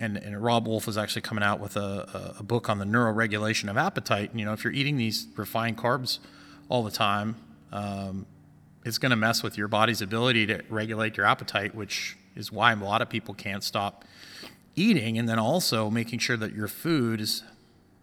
and, 0.00 0.16
and 0.16 0.42
Robb 0.42 0.66
Wolf 0.66 0.88
is 0.88 0.98
actually 0.98 1.22
coming 1.22 1.44
out 1.44 1.60
with 1.60 1.76
a, 1.76 2.34
a, 2.38 2.42
book 2.42 2.68
on 2.68 2.78
the 2.78 2.84
neuroregulation 2.84 3.70
of 3.70 3.76
appetite. 3.76 4.30
And, 4.30 4.40
you 4.40 4.46
know, 4.46 4.52
if 4.52 4.64
you're 4.64 4.72
eating 4.72 4.96
these 4.96 5.28
refined 5.36 5.78
carbs 5.78 6.18
all 6.68 6.82
the 6.82 6.90
time, 6.90 7.36
um, 7.72 8.26
it's 8.84 8.98
going 8.98 9.10
to 9.10 9.16
mess 9.16 9.42
with 9.42 9.56
your 9.56 9.68
body's 9.68 10.02
ability 10.02 10.46
to 10.46 10.62
regulate 10.68 11.16
your 11.16 11.26
appetite, 11.26 11.74
which 11.74 12.16
is 12.34 12.50
why 12.50 12.72
a 12.72 12.76
lot 12.76 13.02
of 13.02 13.08
people 13.08 13.34
can't 13.34 13.62
stop 13.62 14.04
eating. 14.74 15.16
And 15.16 15.28
then 15.28 15.38
also 15.38 15.90
making 15.90 16.18
sure 16.18 16.36
that 16.36 16.52
your 16.52 16.68
food 16.68 17.20
is 17.20 17.44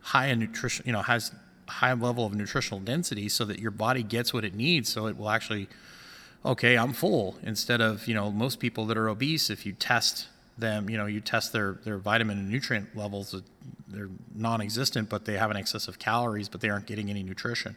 high 0.01 0.27
in 0.27 0.39
nutrition, 0.39 0.85
you 0.85 0.91
know, 0.91 1.01
has 1.01 1.31
high 1.67 1.93
level 1.93 2.25
of 2.25 2.33
nutritional 2.33 2.79
density 2.79 3.29
so 3.29 3.45
that 3.45 3.59
your 3.59 3.71
body 3.71 4.03
gets 4.03 4.33
what 4.33 4.43
it 4.43 4.53
needs. 4.53 4.89
So 4.89 5.07
it 5.07 5.17
will 5.17 5.29
actually, 5.29 5.67
okay, 6.45 6.77
I'm 6.77 6.93
full. 6.93 7.37
Instead 7.43 7.81
of, 7.81 8.07
you 8.07 8.13
know, 8.13 8.31
most 8.31 8.59
people 8.59 8.85
that 8.87 8.97
are 8.97 9.07
obese, 9.09 9.49
if 9.49 9.65
you 9.65 9.73
test 9.73 10.27
them, 10.57 10.89
you 10.89 10.97
know, 10.97 11.05
you 11.05 11.21
test 11.21 11.53
their, 11.53 11.79
their 11.85 11.97
vitamin 11.97 12.37
and 12.37 12.49
nutrient 12.49 12.95
levels, 12.95 13.35
they're 13.87 14.09
non 14.35 14.61
existent, 14.61 15.09
but 15.09 15.25
they 15.25 15.37
have 15.37 15.49
an 15.49 15.57
excess 15.57 15.87
of 15.87 15.97
calories, 15.97 16.49
but 16.49 16.61
they 16.61 16.69
aren't 16.69 16.85
getting 16.85 17.09
any 17.09 17.23
nutrition. 17.23 17.75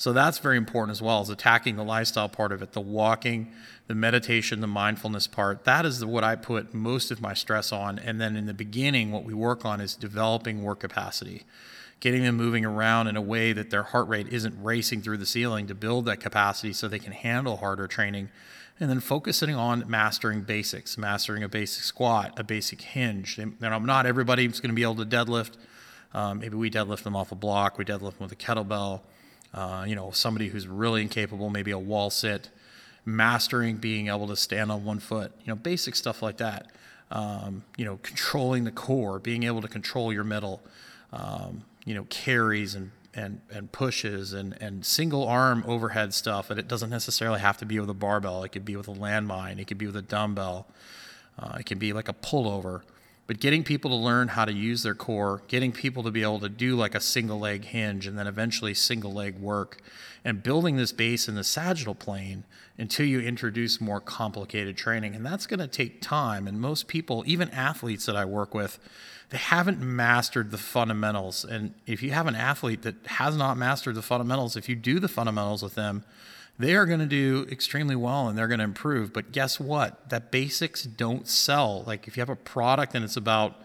So 0.00 0.14
that's 0.14 0.38
very 0.38 0.56
important 0.56 0.92
as 0.92 1.02
well 1.02 1.20
as 1.20 1.28
attacking 1.28 1.76
the 1.76 1.84
lifestyle 1.84 2.30
part 2.30 2.52
of 2.52 2.62
it, 2.62 2.72
the 2.72 2.80
walking, 2.80 3.52
the 3.86 3.94
meditation, 3.94 4.62
the 4.62 4.66
mindfulness 4.66 5.26
part. 5.26 5.64
That 5.64 5.84
is 5.84 6.02
what 6.02 6.24
I 6.24 6.36
put 6.36 6.72
most 6.72 7.10
of 7.10 7.20
my 7.20 7.34
stress 7.34 7.70
on. 7.70 7.98
And 7.98 8.18
then 8.18 8.34
in 8.34 8.46
the 8.46 8.54
beginning, 8.54 9.12
what 9.12 9.24
we 9.24 9.34
work 9.34 9.66
on 9.66 9.78
is 9.78 9.94
developing 9.94 10.62
work 10.62 10.80
capacity, 10.80 11.42
getting 12.00 12.22
them 12.22 12.38
moving 12.38 12.64
around 12.64 13.08
in 13.08 13.16
a 13.18 13.20
way 13.20 13.52
that 13.52 13.68
their 13.68 13.82
heart 13.82 14.08
rate 14.08 14.28
isn't 14.28 14.54
racing 14.62 15.02
through 15.02 15.18
the 15.18 15.26
ceiling 15.26 15.66
to 15.66 15.74
build 15.74 16.06
that 16.06 16.18
capacity 16.18 16.72
so 16.72 16.88
they 16.88 16.98
can 16.98 17.12
handle 17.12 17.58
harder 17.58 17.86
training 17.86 18.30
and 18.80 18.88
then 18.88 19.00
focusing 19.00 19.54
on 19.54 19.84
mastering 19.86 20.40
basics, 20.40 20.96
mastering 20.96 21.42
a 21.42 21.48
basic 21.50 21.82
squat, 21.82 22.32
a 22.38 22.42
basic 22.42 22.80
hinge. 22.80 23.38
And 23.38 23.60
not 23.60 24.06
everybody's 24.06 24.60
going 24.60 24.70
to 24.70 24.74
be 24.74 24.82
able 24.82 24.96
to 24.96 25.04
deadlift. 25.04 25.58
Um, 26.14 26.38
maybe 26.38 26.56
we 26.56 26.70
deadlift 26.70 27.02
them 27.02 27.14
off 27.14 27.32
a 27.32 27.34
block, 27.34 27.76
we 27.76 27.84
deadlift 27.84 28.16
them 28.16 28.20
with 28.20 28.32
a 28.32 28.36
kettlebell. 28.36 29.02
Uh, 29.52 29.84
you 29.86 29.94
know, 29.94 30.10
somebody 30.10 30.48
who's 30.48 30.68
really 30.68 31.02
incapable, 31.02 31.50
maybe 31.50 31.70
a 31.70 31.78
wall 31.78 32.10
sit, 32.10 32.50
mastering 33.04 33.76
being 33.76 34.08
able 34.08 34.28
to 34.28 34.36
stand 34.36 34.70
on 34.70 34.84
one 34.84 35.00
foot. 35.00 35.32
You 35.40 35.48
know, 35.48 35.56
basic 35.56 35.96
stuff 35.96 36.22
like 36.22 36.36
that. 36.36 36.70
Um, 37.10 37.64
you 37.76 37.84
know, 37.84 37.98
controlling 38.02 38.64
the 38.64 38.70
core, 38.70 39.18
being 39.18 39.42
able 39.42 39.60
to 39.62 39.68
control 39.68 40.12
your 40.12 40.24
middle. 40.24 40.62
Um, 41.12 41.64
you 41.84 41.94
know, 41.94 42.04
carries 42.04 42.74
and 42.74 42.92
and 43.14 43.40
and 43.50 43.72
pushes 43.72 44.32
and 44.32 44.56
and 44.60 44.86
single 44.86 45.26
arm 45.26 45.64
overhead 45.66 46.14
stuff 46.14 46.50
and 46.50 46.58
it 46.58 46.68
doesn't 46.68 46.90
necessarily 46.90 47.40
have 47.40 47.56
to 47.56 47.66
be 47.66 47.80
with 47.80 47.90
a 47.90 47.94
barbell 47.94 48.44
it 48.44 48.50
could 48.50 48.64
be 48.64 48.76
with 48.76 48.86
a 48.86 48.92
landmine 48.92 49.58
it 49.58 49.66
could 49.66 49.78
be 49.78 49.86
with 49.86 49.96
a 49.96 50.02
dumbbell 50.02 50.68
uh, 51.38 51.56
it 51.58 51.66
can 51.66 51.78
be 51.78 51.92
like 51.92 52.08
a 52.08 52.12
pullover 52.12 52.82
but 53.30 53.38
getting 53.38 53.62
people 53.62 53.92
to 53.92 53.96
learn 53.96 54.26
how 54.26 54.44
to 54.44 54.52
use 54.52 54.82
their 54.82 54.92
core 54.92 55.40
getting 55.46 55.70
people 55.70 56.02
to 56.02 56.10
be 56.10 56.20
able 56.20 56.40
to 56.40 56.48
do 56.48 56.74
like 56.74 56.96
a 56.96 57.00
single 57.00 57.38
leg 57.38 57.64
hinge 57.64 58.04
and 58.08 58.18
then 58.18 58.26
eventually 58.26 58.74
single 58.74 59.12
leg 59.12 59.38
work 59.38 59.80
and 60.24 60.42
building 60.42 60.74
this 60.74 60.90
base 60.90 61.28
in 61.28 61.36
the 61.36 61.44
sagittal 61.44 61.94
plane 61.94 62.42
until 62.76 63.06
you 63.06 63.20
introduce 63.20 63.80
more 63.80 64.00
complicated 64.00 64.76
training 64.76 65.14
and 65.14 65.24
that's 65.24 65.46
going 65.46 65.60
to 65.60 65.68
take 65.68 66.02
time 66.02 66.48
and 66.48 66.60
most 66.60 66.88
people 66.88 67.22
even 67.24 67.48
athletes 67.50 68.04
that 68.04 68.16
i 68.16 68.24
work 68.24 68.52
with 68.52 68.80
they 69.30 69.38
haven't 69.38 69.78
mastered 69.78 70.50
the 70.50 70.58
fundamentals. 70.58 71.44
And 71.44 71.74
if 71.86 72.02
you 72.02 72.10
have 72.10 72.26
an 72.26 72.34
athlete 72.34 72.82
that 72.82 72.96
has 73.06 73.36
not 73.36 73.56
mastered 73.56 73.94
the 73.94 74.02
fundamentals, 74.02 74.56
if 74.56 74.68
you 74.68 74.74
do 74.74 74.98
the 74.98 75.06
fundamentals 75.06 75.62
with 75.62 75.76
them, 75.76 76.04
they 76.60 76.74
are 76.74 76.84
going 76.84 77.00
to 77.00 77.06
do 77.06 77.46
extremely 77.50 77.96
well 77.96 78.28
and 78.28 78.36
they're 78.36 78.48
going 78.48 78.58
to 78.58 78.64
improve. 78.64 79.12
But 79.12 79.32
guess 79.32 79.58
what? 79.58 80.10
That 80.10 80.30
basics 80.30 80.84
don't 80.84 81.26
sell. 81.26 81.84
Like 81.86 82.06
if 82.06 82.16
you 82.16 82.20
have 82.20 82.28
a 82.28 82.36
product 82.36 82.94
and 82.94 83.04
it's 83.04 83.16
about 83.16 83.56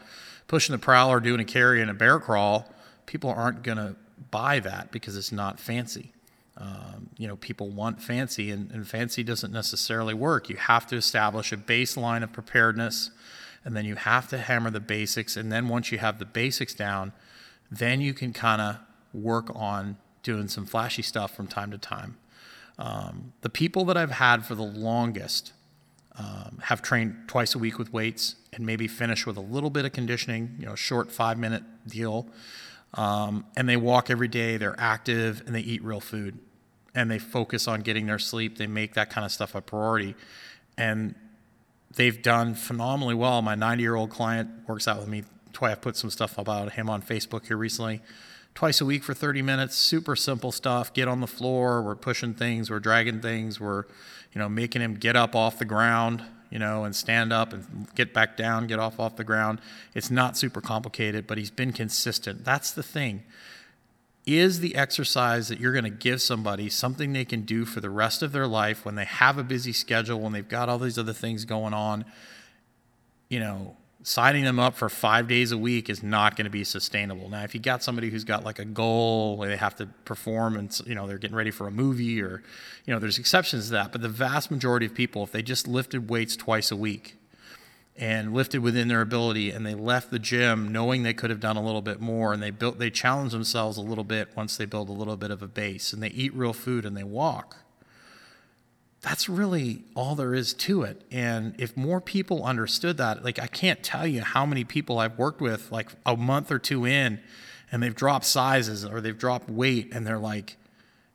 pushing 0.48 0.74
the 0.74 0.80
prowler, 0.80 1.20
doing 1.20 1.42
a 1.42 1.46
carry 1.46 1.82
and 1.82 1.92
a 1.92 1.94
bear 1.94 2.20
crawl, 2.20 2.74
people 3.06 3.30
aren't 3.30 3.64
going 3.64 3.78
to 3.78 3.96
buy 4.32 4.60
that 4.62 4.92
because 4.92 5.18
it's 5.18 5.32
not 5.32 5.60
fancy. 5.60 6.14
Um, 6.58 7.10
you 7.18 7.28
know, 7.28 7.36
people 7.36 7.70
want 7.70 8.02
fancy, 8.02 8.50
and, 8.50 8.72
and 8.72 8.88
fancy 8.88 9.24
doesn't 9.24 9.52
necessarily 9.52 10.14
work. 10.14 10.50
You 10.50 10.56
have 10.56 10.88
to 10.88 10.96
establish 10.96 11.52
a 11.52 11.58
baseline 11.58 12.24
of 12.24 12.32
preparedness 12.32 13.12
and 13.66 13.76
then 13.76 13.84
you 13.84 13.96
have 13.96 14.30
to 14.30 14.38
hammer 14.38 14.70
the 14.70 14.80
basics. 14.80 15.36
And 15.36 15.52
then 15.52 15.68
once 15.68 15.92
you 15.92 15.98
have 15.98 16.20
the 16.20 16.26
basics 16.26 16.76
down, 16.76 17.12
then 17.70 18.00
you 18.00 18.14
can 18.14 18.32
kind 18.32 18.62
of 18.62 18.78
work 19.12 19.48
on 19.56 19.98
doing 20.22 20.48
some 20.48 20.68
flashy 20.68 21.02
stuff 21.02 21.36
from 21.36 21.48
time 21.48 21.72
to 21.72 21.78
time. 21.78 22.18
Um, 22.78 23.34
the 23.42 23.50
people 23.50 23.86
that 23.86 23.98
I've 23.98 24.12
had 24.12 24.46
for 24.46 24.56
the 24.56 24.64
longest 24.64 25.54
um, 26.18 26.60
have 26.64 26.82
trained 26.82 27.16
twice 27.28 27.56
a 27.56 27.60
week 27.60 27.78
with 27.78 27.92
weights 27.92 28.36
and 28.54 28.66
maybe 28.66 28.88
finish 28.88 29.26
with 29.26 29.38
a 29.38 29.42
little 29.42 29.70
bit 29.70 29.86
of 29.86 29.92
conditioning, 29.92 30.56
you 30.60 30.66
know, 30.66 30.76
short 30.76 31.12
five 31.12 31.38
minute 31.38 31.64
deal. 31.88 32.28
Um, 32.94 33.46
and 33.58 33.68
they 33.68 33.76
walk 33.76 34.10
every 34.10 34.30
day, 34.30 34.58
they're 34.58 34.80
active, 34.80 35.44
and 35.46 35.54
they 35.54 35.60
eat 35.60 35.84
real 35.84 36.00
food. 36.00 36.40
And 36.94 37.12
they 37.12 37.20
focus 37.20 37.68
on 37.68 37.82
getting 37.82 38.06
their 38.06 38.20
sleep. 38.20 38.58
They 38.58 38.68
make 38.68 38.94
that 38.94 39.10
kind 39.10 39.26
of 39.26 39.32
stuff 39.32 39.54
a 39.54 39.62
priority. 39.62 40.16
And 40.78 41.16
they've 41.94 42.22
done 42.22 42.56
phenomenally 42.56 43.16
well. 43.16 43.42
My 43.42 43.56
90 43.56 43.84
year 43.84 43.96
old 43.96 44.10
client 44.10 44.50
works 44.68 44.88
out 44.88 45.00
with 45.00 45.10
me. 45.10 45.24
I've 45.62 45.82
put 45.82 45.96
some 45.96 46.10
stuff 46.10 46.38
about 46.38 46.74
him 46.74 46.90
on 46.90 47.02
Facebook 47.02 47.48
here 47.48 47.56
recently. 47.56 48.02
Twice 48.56 48.80
a 48.80 48.86
week 48.86 49.04
for 49.04 49.14
30 49.14 49.42
minutes, 49.42 49.76
super 49.76 50.16
simple 50.16 50.52
stuff. 50.52 50.94
Get 50.94 51.10
on 51.10 51.20
the 51.20 51.28
floor. 51.28 51.82
We're 51.82 51.96
pushing 51.96 52.34
things. 52.34 52.72
We're 52.72 52.80
dragging 52.80 53.20
things. 53.20 53.60
We're, 53.60 53.84
you 54.34 54.40
know, 54.40 54.48
making 54.48 54.82
him 54.82 54.96
get 54.96 55.18
up 55.18 55.36
off 55.36 55.60
the 55.60 55.66
ground, 55.66 56.24
you 56.50 56.58
know, 56.58 56.86
and 56.86 56.96
stand 56.96 57.34
up 57.34 57.52
and 57.52 57.88
get 57.96 58.14
back 58.14 58.38
down, 58.38 58.66
get 58.66 58.80
off 58.80 58.98
off 58.98 59.18
the 59.18 59.26
ground. 59.26 59.60
It's 59.94 60.10
not 60.10 60.38
super 60.38 60.62
complicated, 60.62 61.28
but 61.28 61.38
he's 61.38 61.52
been 61.52 61.74
consistent. 61.74 62.46
That's 62.46 62.72
the 62.72 62.82
thing 62.82 63.24
is 64.26 64.60
the 64.60 64.76
exercise 64.76 65.50
that 65.50 65.60
you're 65.60 65.72
going 65.72 65.84
to 65.84 65.90
give 65.90 66.22
somebody 66.22 66.70
something 66.70 67.14
they 67.14 67.26
can 67.26 67.42
do 67.42 67.64
for 67.64 67.80
the 67.80 67.90
rest 67.90 68.24
of 68.24 68.32
their 68.32 68.48
life 68.48 68.84
when 68.84 68.96
they 68.96 69.06
have 69.06 69.38
a 69.38 69.44
busy 69.44 69.72
schedule, 69.72 70.20
when 70.20 70.32
they've 70.32 70.50
got 70.50 70.68
all 70.68 70.80
these 70.80 70.98
other 70.98 71.14
things 71.14 71.46
going 71.46 71.74
on. 71.74 72.06
You 73.30 73.40
know, 73.40 73.78
signing 74.06 74.44
them 74.44 74.60
up 74.60 74.76
for 74.76 74.88
five 74.88 75.28
days 75.28 75.52
a 75.52 75.58
week 75.58 75.90
is 75.90 76.04
not 76.04 76.36
going 76.36 76.46
to 76.46 76.52
be 76.52 76.64
sustainable. 76.64 77.28
Now, 77.28 77.44
if 77.44 77.56
you 77.56 77.60
got 77.60 77.82
somebody 77.82 78.12
who's 78.12 78.24
got 78.24 78.44
like 78.44 78.60
a 78.60 78.66
goal 78.66 79.36
where 79.36 79.50
they 79.50 79.56
have 79.56 79.76
to 79.78 79.88
perform 80.06 80.58
and, 80.58 80.80
you 80.86 80.94
know, 80.94 81.08
they're 81.08 81.18
getting 81.18 81.36
ready 81.36 81.50
for 81.50 81.66
a 81.66 81.72
movie 81.72 82.22
or, 82.22 82.44
you 82.86 82.94
know, 82.94 83.00
there's 83.00 83.18
exceptions 83.18 83.66
to 83.66 83.72
that. 83.72 83.92
But 83.92 84.02
the 84.02 84.10
vast 84.10 84.52
majority 84.52 84.86
of 84.86 84.94
people, 84.94 85.24
if 85.24 85.32
they 85.32 85.42
just 85.42 85.68
lifted 85.68 86.08
weights 86.08 86.36
twice 86.36 86.70
a 86.70 86.76
week, 86.76 87.18
and 87.98 88.34
lifted 88.34 88.60
within 88.60 88.90
their 88.90 89.02
ability 89.02 89.52
and 89.52 89.66
they 89.66 89.74
left 89.74 90.12
the 90.12 90.20
gym 90.20 90.70
knowing 90.70 91.04
they 91.04 91.14
could 91.14 91.30
have 91.30 91.40
done 91.40 91.56
a 91.56 91.64
little 91.64 91.82
bit 91.82 92.02
more 92.02 92.34
and 92.34 92.44
they 92.44 92.52
built 92.52 92.78
they 92.78 92.90
challenge 92.90 93.32
themselves 93.32 93.78
a 93.78 93.82
little 93.82 94.04
bit 94.04 94.28
once 94.36 94.58
they 94.58 94.66
build 94.66 94.90
a 94.90 94.92
little 94.92 95.16
bit 95.16 95.32
of 95.32 95.42
a 95.42 95.48
base 95.48 95.94
and 95.94 96.04
they 96.04 96.10
eat 96.10 96.34
real 96.36 96.52
food 96.52 96.86
and 96.86 96.98
they 96.98 97.06
walk 97.06 97.56
that's 99.06 99.30
really 99.30 99.84
all 99.94 100.16
there 100.16 100.34
is 100.34 100.52
to 100.52 100.82
it 100.82 101.04
and 101.12 101.54
if 101.60 101.78
more 101.78 102.02
people 102.02 102.44
understood 102.44 102.98
that 102.98 103.24
like 103.24 103.38
i 103.38 103.46
can't 103.46 103.84
tell 103.84 104.08
you 104.08 104.22
how 104.22 104.46
many 104.46 104.64
people 104.64 104.98
i've 104.98 105.18
worked 105.18 105.40
with 105.40 105.72
like 105.72 105.92
a 106.08 106.18
month 106.18 106.52
or 106.52 106.58
two 106.58 106.86
in 106.86 107.20
and 107.72 107.84
they've 107.84 107.96
dropped 107.96 108.26
sizes 108.26 108.84
or 108.84 109.00
they've 109.00 109.18
dropped 109.18 109.48
weight 109.48 109.94
and 109.94 110.08
they're 110.08 110.18
like 110.18 110.58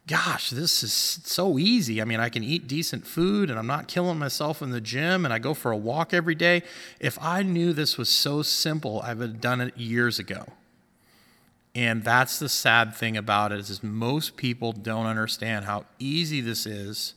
gosh, 0.07 0.51
this 0.51 0.83
is 0.83 0.93
so 0.93 1.57
easy. 1.57 2.03
I 2.03 2.05
mean, 2.05 2.19
I 2.19 2.31
can 2.31 2.43
eat 2.43 2.67
decent 2.67 3.07
food 3.07 3.49
and 3.49 3.57
I'm 3.57 3.69
not 3.69 3.87
killing 3.87 4.19
myself 4.19 4.61
in 4.61 4.71
the 4.71 4.81
gym 4.81 5.25
and 5.25 5.33
I 5.33 5.39
go 5.39 5.55
for 5.55 5.71
a 5.71 5.77
walk 5.77 6.13
every 6.13 6.35
day. 6.35 6.65
If 6.99 7.17
I 7.23 7.45
knew 7.45 7.73
this 7.73 7.97
was 7.97 8.09
so 8.09 8.43
simple, 8.43 9.01
I 9.03 9.15
would 9.15 9.31
have 9.31 9.41
done 9.41 9.61
it 9.61 9.79
years 9.79 10.19
ago. 10.19 10.47
And 11.77 12.03
that's 12.03 12.41
the 12.41 12.49
sad 12.49 12.97
thing 12.97 13.17
about 13.17 13.53
it 13.53 13.61
is, 13.61 13.71
is 13.71 13.85
most 13.85 14.37
people 14.37 14.73
don't 14.73 15.07
understand 15.07 15.67
how 15.67 15.85
easy 16.01 16.41
this 16.41 16.67
is 16.67 17.15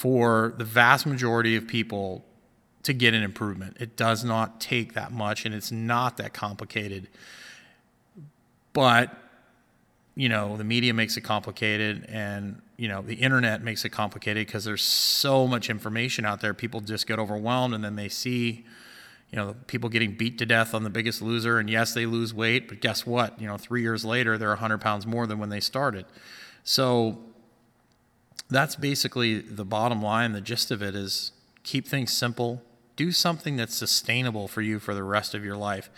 for 0.00 0.54
the 0.56 0.64
vast 0.64 1.04
majority 1.04 1.56
of 1.56 1.66
people 1.68 2.24
to 2.82 2.94
get 2.94 3.12
an 3.12 3.22
improvement. 3.22 3.76
It 3.78 3.96
does 3.96 4.24
not 4.24 4.58
take 4.58 4.94
that 4.94 5.12
much 5.12 5.44
and 5.44 5.54
it's 5.54 5.70
not 5.70 6.16
that 6.16 6.32
complicated. 6.32 7.06
But 8.72 9.14
you 10.14 10.30
know 10.30 10.56
the 10.56 10.64
media 10.64 10.94
makes 10.94 11.18
it 11.18 11.20
complicated 11.20 12.06
and 12.08 12.62
you 12.78 12.88
know 12.88 13.02
the 13.02 13.16
internet 13.16 13.62
makes 13.62 13.84
it 13.84 13.90
complicated 13.90 14.46
because 14.46 14.64
there's 14.64 14.82
so 14.82 15.46
much 15.46 15.68
information 15.68 16.24
out 16.24 16.40
there 16.40 16.52
people 16.52 16.80
just 16.80 17.06
get 17.06 17.18
overwhelmed 17.18 17.74
and 17.74 17.84
then 17.84 17.96
they 17.96 18.08
see 18.08 18.64
you 19.30 19.36
know 19.36 19.54
people 19.66 19.88
getting 19.88 20.12
beat 20.12 20.36
to 20.38 20.44
death 20.44 20.74
on 20.74 20.82
the 20.82 20.90
biggest 20.90 21.22
loser 21.22 21.58
and 21.58 21.70
yes 21.70 21.94
they 21.94 22.06
lose 22.06 22.34
weight 22.34 22.68
but 22.68 22.80
guess 22.80 23.06
what 23.06 23.40
you 23.40 23.46
know 23.46 23.56
three 23.56 23.82
years 23.82 24.04
later 24.04 24.36
they're 24.36 24.48
100 24.48 24.80
pounds 24.80 25.06
more 25.06 25.26
than 25.28 25.38
when 25.38 25.48
they 25.48 25.60
started 25.60 26.04
so 26.64 27.18
that's 28.48 28.76
basically 28.76 29.40
the 29.40 29.64
bottom 29.64 30.02
line 30.02 30.32
the 30.32 30.40
gist 30.40 30.70
of 30.70 30.82
it 30.82 30.94
is 30.94 31.32
keep 31.62 31.86
things 31.86 32.12
simple 32.12 32.62
do 33.00 33.10
something 33.10 33.56
that's 33.56 33.74
sustainable 33.74 34.46
for 34.46 34.60
you 34.60 34.78
for 34.78 34.94
the 34.94 35.02
rest 35.02 35.34
of 35.34 35.42
your 35.42 35.56
life. 35.56 35.88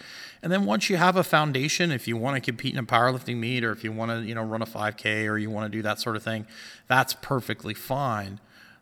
And 0.40 0.52
then 0.52 0.64
once 0.64 0.88
you 0.88 0.98
have 0.98 1.16
a 1.16 1.24
foundation, 1.24 1.90
if 1.90 2.06
you 2.06 2.16
want 2.16 2.36
to 2.36 2.40
compete 2.40 2.74
in 2.74 2.78
a 2.78 2.84
powerlifting 2.84 3.38
meet 3.38 3.64
or 3.64 3.72
if 3.72 3.82
you 3.82 3.90
want 3.90 4.12
to, 4.12 4.22
you 4.22 4.36
know, 4.36 4.44
run 4.44 4.62
a 4.62 4.66
5K 4.66 5.28
or 5.28 5.36
you 5.36 5.50
want 5.50 5.70
to 5.70 5.76
do 5.76 5.82
that 5.82 5.98
sort 5.98 6.14
of 6.14 6.22
thing, 6.22 6.46
that's 6.86 7.12
perfectly 7.14 7.74
fine. 7.74 8.38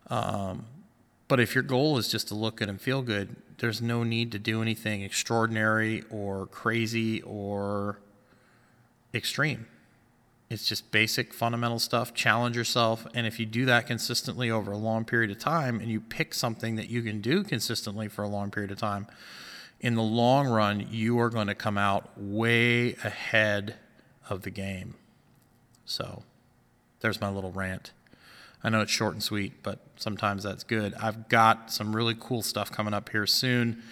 Um, 0.08 0.66
but 1.28 1.40
if 1.40 1.54
your 1.54 1.62
goal 1.62 1.96
is 1.96 2.08
just 2.08 2.28
to 2.28 2.34
look 2.34 2.56
good 2.56 2.68
and 2.68 2.78
feel 2.78 3.00
good, 3.00 3.36
there's 3.56 3.80
no 3.80 4.02
need 4.04 4.32
to 4.32 4.38
do 4.38 4.60
anything 4.60 5.00
extraordinary 5.00 6.04
or 6.10 6.44
crazy 6.48 7.22
or 7.22 8.00
extreme. 9.14 9.66
It's 10.50 10.66
just 10.66 10.90
basic 10.90 11.32
fundamental 11.32 11.78
stuff. 11.78 12.12
Challenge 12.12 12.56
yourself. 12.56 13.06
And 13.14 13.24
if 13.24 13.38
you 13.38 13.46
do 13.46 13.64
that 13.66 13.86
consistently 13.86 14.50
over 14.50 14.72
a 14.72 14.76
long 14.76 15.04
period 15.04 15.30
of 15.30 15.38
time 15.38 15.78
and 15.78 15.88
you 15.88 16.00
pick 16.00 16.34
something 16.34 16.74
that 16.74 16.90
you 16.90 17.02
can 17.02 17.20
do 17.20 17.44
consistently 17.44 18.08
for 18.08 18.24
a 18.24 18.28
long 18.28 18.50
period 18.50 18.72
of 18.72 18.78
time, 18.78 19.06
in 19.78 19.94
the 19.94 20.02
long 20.02 20.48
run, 20.48 20.88
you 20.90 21.20
are 21.20 21.30
going 21.30 21.46
to 21.46 21.54
come 21.54 21.78
out 21.78 22.10
way 22.16 22.94
ahead 23.04 23.76
of 24.28 24.42
the 24.42 24.50
game. 24.50 24.94
So 25.84 26.24
there's 27.00 27.20
my 27.20 27.30
little 27.30 27.52
rant. 27.52 27.92
I 28.62 28.70
know 28.70 28.80
it's 28.80 28.90
short 28.90 29.14
and 29.14 29.22
sweet, 29.22 29.62
but 29.62 29.78
sometimes 29.96 30.42
that's 30.42 30.64
good. 30.64 30.94
I've 30.94 31.28
got 31.28 31.72
some 31.72 31.94
really 31.94 32.16
cool 32.18 32.42
stuff 32.42 32.72
coming 32.72 32.92
up 32.92 33.08
here 33.10 33.26
soon. 33.26 33.82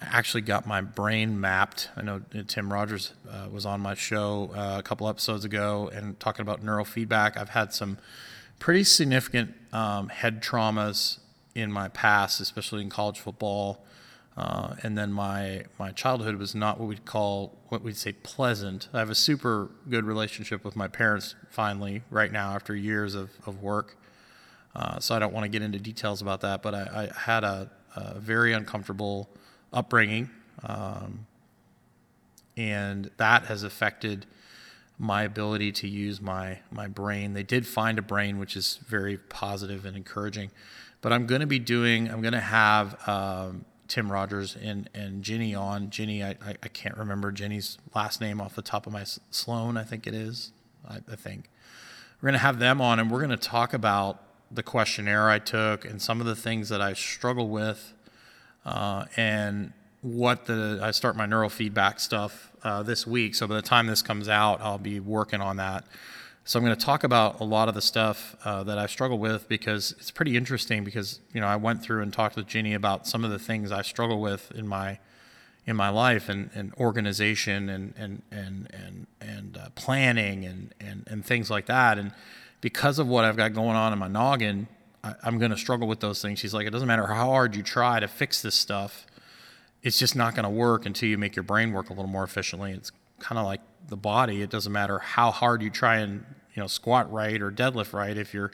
I 0.00 0.06
actually 0.16 0.42
got 0.42 0.66
my 0.66 0.80
brain 0.80 1.40
mapped. 1.40 1.90
I 1.96 2.02
know 2.02 2.22
Tim 2.46 2.72
Rogers 2.72 3.14
uh, 3.28 3.48
was 3.50 3.66
on 3.66 3.80
my 3.80 3.94
show 3.94 4.50
uh, 4.54 4.76
a 4.78 4.82
couple 4.82 5.08
episodes 5.08 5.44
ago 5.44 5.90
and 5.92 6.18
talking 6.20 6.42
about 6.42 6.64
neurofeedback. 6.64 7.36
I've 7.36 7.48
had 7.50 7.72
some 7.72 7.98
pretty 8.60 8.84
significant 8.84 9.54
um, 9.72 10.08
head 10.08 10.40
traumas 10.42 11.18
in 11.54 11.72
my 11.72 11.88
past, 11.88 12.40
especially 12.40 12.82
in 12.82 12.90
college 12.90 13.18
football. 13.18 13.84
Uh, 14.36 14.76
and 14.84 14.96
then 14.96 15.12
my 15.12 15.64
my 15.80 15.90
childhood 15.90 16.36
was 16.36 16.54
not 16.54 16.78
what 16.78 16.88
we'd 16.88 17.04
call 17.04 17.58
what 17.70 17.82
we'd 17.82 17.96
say 17.96 18.12
pleasant. 18.12 18.88
I 18.92 19.00
have 19.00 19.10
a 19.10 19.14
super 19.16 19.68
good 19.90 20.04
relationship 20.04 20.64
with 20.64 20.76
my 20.76 20.86
parents 20.86 21.34
finally 21.50 22.02
right 22.08 22.30
now 22.30 22.54
after 22.54 22.76
years 22.76 23.16
of, 23.16 23.30
of 23.46 23.60
work. 23.60 23.96
Uh, 24.76 25.00
so 25.00 25.16
I 25.16 25.18
don't 25.18 25.32
want 25.32 25.42
to 25.42 25.48
get 25.48 25.62
into 25.62 25.80
details 25.80 26.22
about 26.22 26.40
that, 26.42 26.62
but 26.62 26.72
I, 26.72 27.10
I 27.16 27.20
had 27.20 27.42
a, 27.42 27.68
a, 27.96 28.20
very 28.20 28.52
uncomfortable 28.52 29.28
upbringing, 29.72 30.30
um, 30.62 31.26
and 32.56 33.10
that 33.16 33.44
has 33.44 33.62
affected 33.62 34.26
my 34.98 35.22
ability 35.22 35.70
to 35.70 35.88
use 35.88 36.20
my 36.20 36.58
my 36.70 36.88
brain. 36.88 37.34
They 37.34 37.42
did 37.42 37.66
find 37.66 37.98
a 37.98 38.02
brain, 38.02 38.38
which 38.38 38.56
is 38.56 38.80
very 38.86 39.16
positive 39.16 39.84
and 39.84 39.96
encouraging. 39.96 40.50
But 41.00 41.12
I'm 41.12 41.26
going 41.26 41.40
to 41.40 41.46
be 41.46 41.60
doing. 41.60 42.10
I'm 42.10 42.20
going 42.20 42.32
to 42.32 42.40
have 42.40 43.08
um, 43.08 43.64
Tim 43.86 44.10
Rogers 44.10 44.56
and 44.60 44.90
and 44.94 45.22
Ginny 45.22 45.54
on. 45.54 45.90
Ginny, 45.90 46.22
I, 46.24 46.30
I, 46.44 46.56
I 46.62 46.68
can't 46.68 46.96
remember 46.96 47.30
Ginny's 47.30 47.78
last 47.94 48.20
name 48.20 48.40
off 48.40 48.54
the 48.54 48.62
top 48.62 48.86
of 48.86 48.92
my 48.92 49.04
Sloan. 49.30 49.76
I 49.76 49.84
think 49.84 50.06
it 50.06 50.14
is. 50.14 50.52
I, 50.88 50.98
I 51.10 51.16
think 51.16 51.48
we're 52.20 52.28
going 52.28 52.38
to 52.38 52.40
have 52.40 52.58
them 52.58 52.80
on, 52.80 52.98
and 52.98 53.10
we're 53.10 53.20
going 53.24 53.30
to 53.30 53.36
talk 53.36 53.72
about 53.72 54.22
the 54.50 54.62
questionnaire 54.62 55.28
I 55.28 55.38
took 55.38 55.84
and 55.84 56.00
some 56.00 56.20
of 56.20 56.26
the 56.26 56.34
things 56.34 56.68
that 56.70 56.80
I 56.80 56.94
struggle 56.94 57.48
with, 57.48 57.92
uh, 58.64 59.04
and 59.16 59.72
what 60.02 60.46
the 60.46 60.80
I 60.82 60.90
start 60.92 61.16
my 61.16 61.26
neurofeedback 61.26 62.00
stuff 62.00 62.52
uh, 62.62 62.82
this 62.82 63.06
week. 63.06 63.34
So 63.34 63.46
by 63.46 63.54
the 63.54 63.62
time 63.62 63.86
this 63.86 64.02
comes 64.02 64.28
out, 64.28 64.60
I'll 64.60 64.78
be 64.78 65.00
working 65.00 65.40
on 65.40 65.56
that. 65.56 65.84
So 66.44 66.58
I'm 66.58 66.64
going 66.64 66.76
to 66.76 66.82
talk 66.84 67.04
about 67.04 67.40
a 67.40 67.44
lot 67.44 67.68
of 67.68 67.74
the 67.74 67.82
stuff 67.82 68.34
uh, 68.44 68.62
that 68.64 68.78
I 68.78 68.86
struggle 68.86 69.18
with 69.18 69.48
because 69.48 69.92
it's 69.98 70.10
pretty 70.10 70.36
interesting. 70.36 70.84
Because 70.84 71.20
you 71.32 71.40
know 71.40 71.46
I 71.46 71.56
went 71.56 71.82
through 71.82 72.02
and 72.02 72.12
talked 72.12 72.36
with 72.36 72.46
Ginny 72.46 72.74
about 72.74 73.06
some 73.06 73.24
of 73.24 73.30
the 73.30 73.38
things 73.38 73.70
I 73.70 73.82
struggle 73.82 74.20
with 74.20 74.50
in 74.52 74.66
my 74.66 74.98
in 75.66 75.76
my 75.76 75.90
life 75.90 76.30
and, 76.30 76.48
and 76.54 76.72
organization 76.74 77.68
and 77.68 77.92
and 77.98 78.22
and 78.30 78.68
and 78.72 79.06
and 79.20 79.58
uh, 79.58 79.68
planning 79.74 80.46
and, 80.46 80.74
and 80.80 81.04
and 81.06 81.24
things 81.24 81.50
like 81.50 81.66
that. 81.66 81.98
And 81.98 82.12
because 82.62 82.98
of 82.98 83.06
what 83.06 83.24
I've 83.24 83.36
got 83.36 83.52
going 83.52 83.76
on 83.76 83.92
in 83.92 83.98
my 83.98 84.08
noggin, 84.08 84.68
I, 85.02 85.14
I'm 85.22 85.38
going 85.38 85.50
to 85.50 85.56
struggle 85.56 85.88
with 85.88 86.00
those 86.00 86.20
things. 86.22 86.38
She's 86.38 86.54
like, 86.54 86.66
it 86.66 86.70
doesn't 86.70 86.88
matter 86.88 87.06
how 87.06 87.26
hard 87.26 87.54
you 87.54 87.62
try 87.62 88.00
to 88.00 88.08
fix 88.08 88.42
this 88.42 88.54
stuff, 88.54 89.06
it's 89.82 89.98
just 89.98 90.16
not 90.16 90.34
going 90.34 90.44
to 90.44 90.50
work 90.50 90.86
until 90.86 91.08
you 91.08 91.16
make 91.18 91.36
your 91.36 91.44
brain 91.44 91.72
work 91.72 91.90
a 91.90 91.92
little 91.92 92.10
more 92.10 92.24
efficiently. 92.24 92.72
It's 92.72 92.90
kind 93.20 93.38
of 93.38 93.44
like 93.44 93.60
the 93.88 93.96
body. 93.96 94.42
It 94.42 94.50
doesn't 94.50 94.72
matter 94.72 94.98
how 94.98 95.30
hard 95.30 95.62
you 95.62 95.70
try 95.70 95.98
and 95.98 96.24
you 96.54 96.62
know 96.62 96.66
squat 96.66 97.12
right 97.12 97.40
or 97.40 97.52
deadlift 97.52 97.92
right 97.92 98.16
if 98.16 98.34
your 98.34 98.50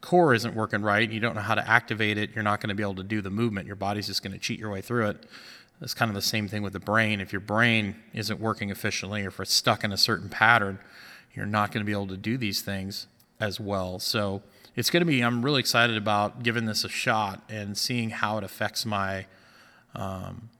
core 0.00 0.34
isn't 0.34 0.54
working 0.54 0.82
right 0.82 1.04
and 1.04 1.12
you 1.12 1.20
don't 1.20 1.34
know 1.34 1.40
how 1.40 1.54
to 1.54 1.66
activate 1.66 2.18
it, 2.18 2.30
you're 2.34 2.44
not 2.44 2.60
going 2.60 2.68
to 2.68 2.74
be 2.74 2.82
able 2.82 2.96
to 2.96 3.02
do 3.02 3.22
the 3.22 3.30
movement. 3.30 3.66
Your 3.66 3.76
body's 3.76 4.06
just 4.06 4.22
going 4.22 4.32
to 4.32 4.38
cheat 4.38 4.58
your 4.58 4.70
way 4.70 4.82
through 4.82 5.08
it. 5.08 5.26
It's 5.80 5.94
kind 5.94 6.10
of 6.10 6.14
the 6.14 6.22
same 6.22 6.46
thing 6.46 6.62
with 6.62 6.72
the 6.72 6.80
brain. 6.80 7.20
If 7.20 7.32
your 7.32 7.40
brain 7.40 7.96
isn't 8.12 8.38
working 8.38 8.70
efficiently 8.70 9.24
or 9.24 9.28
if 9.28 9.40
it's 9.40 9.52
stuck 9.52 9.82
in 9.82 9.92
a 9.92 9.96
certain 9.96 10.28
pattern, 10.28 10.78
you're 11.34 11.46
not 11.46 11.72
going 11.72 11.80
to 11.80 11.86
be 11.86 11.92
able 11.92 12.06
to 12.08 12.16
do 12.16 12.36
these 12.36 12.60
things 12.60 13.06
as 13.40 13.58
well. 13.58 13.98
So 13.98 14.42
it's 14.74 14.90
going 14.90 15.00
to 15.02 15.06
be, 15.06 15.22
I'm 15.22 15.44
really 15.44 15.60
excited 15.60 15.96
about 15.96 16.42
giving 16.42 16.66
this 16.66 16.84
a 16.84 16.88
shot 16.88 17.42
and 17.48 17.76
seeing 17.76 18.10
how 18.10 18.38
it 18.38 18.44
affects 18.44 18.84
my, 18.84 19.26
um, 19.94 20.50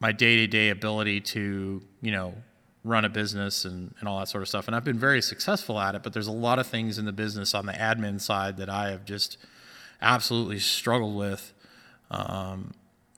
my 0.00 0.12
day-to-day 0.12 0.70
ability 0.70 1.20
to, 1.20 1.82
you 2.02 2.12
know, 2.12 2.34
run 2.82 3.04
a 3.04 3.08
business 3.08 3.64
and, 3.64 3.94
and 4.00 4.08
all 4.08 4.18
that 4.18 4.28
sort 4.28 4.42
of 4.42 4.48
stuff. 4.48 4.66
And 4.66 4.74
I've 4.74 4.84
been 4.84 4.98
very 4.98 5.20
successful 5.20 5.78
at 5.78 5.94
it, 5.94 6.02
but 6.02 6.12
there's 6.12 6.26
a 6.26 6.32
lot 6.32 6.58
of 6.58 6.66
things 6.66 6.98
in 6.98 7.04
the 7.04 7.12
business 7.12 7.54
on 7.54 7.66
the 7.66 7.72
admin 7.72 8.20
side 8.20 8.56
that 8.56 8.70
I 8.70 8.90
have 8.90 9.04
just 9.04 9.36
absolutely 10.00 10.58
struggled 10.58 11.14
with. 11.14 11.52
Um, 12.10 12.72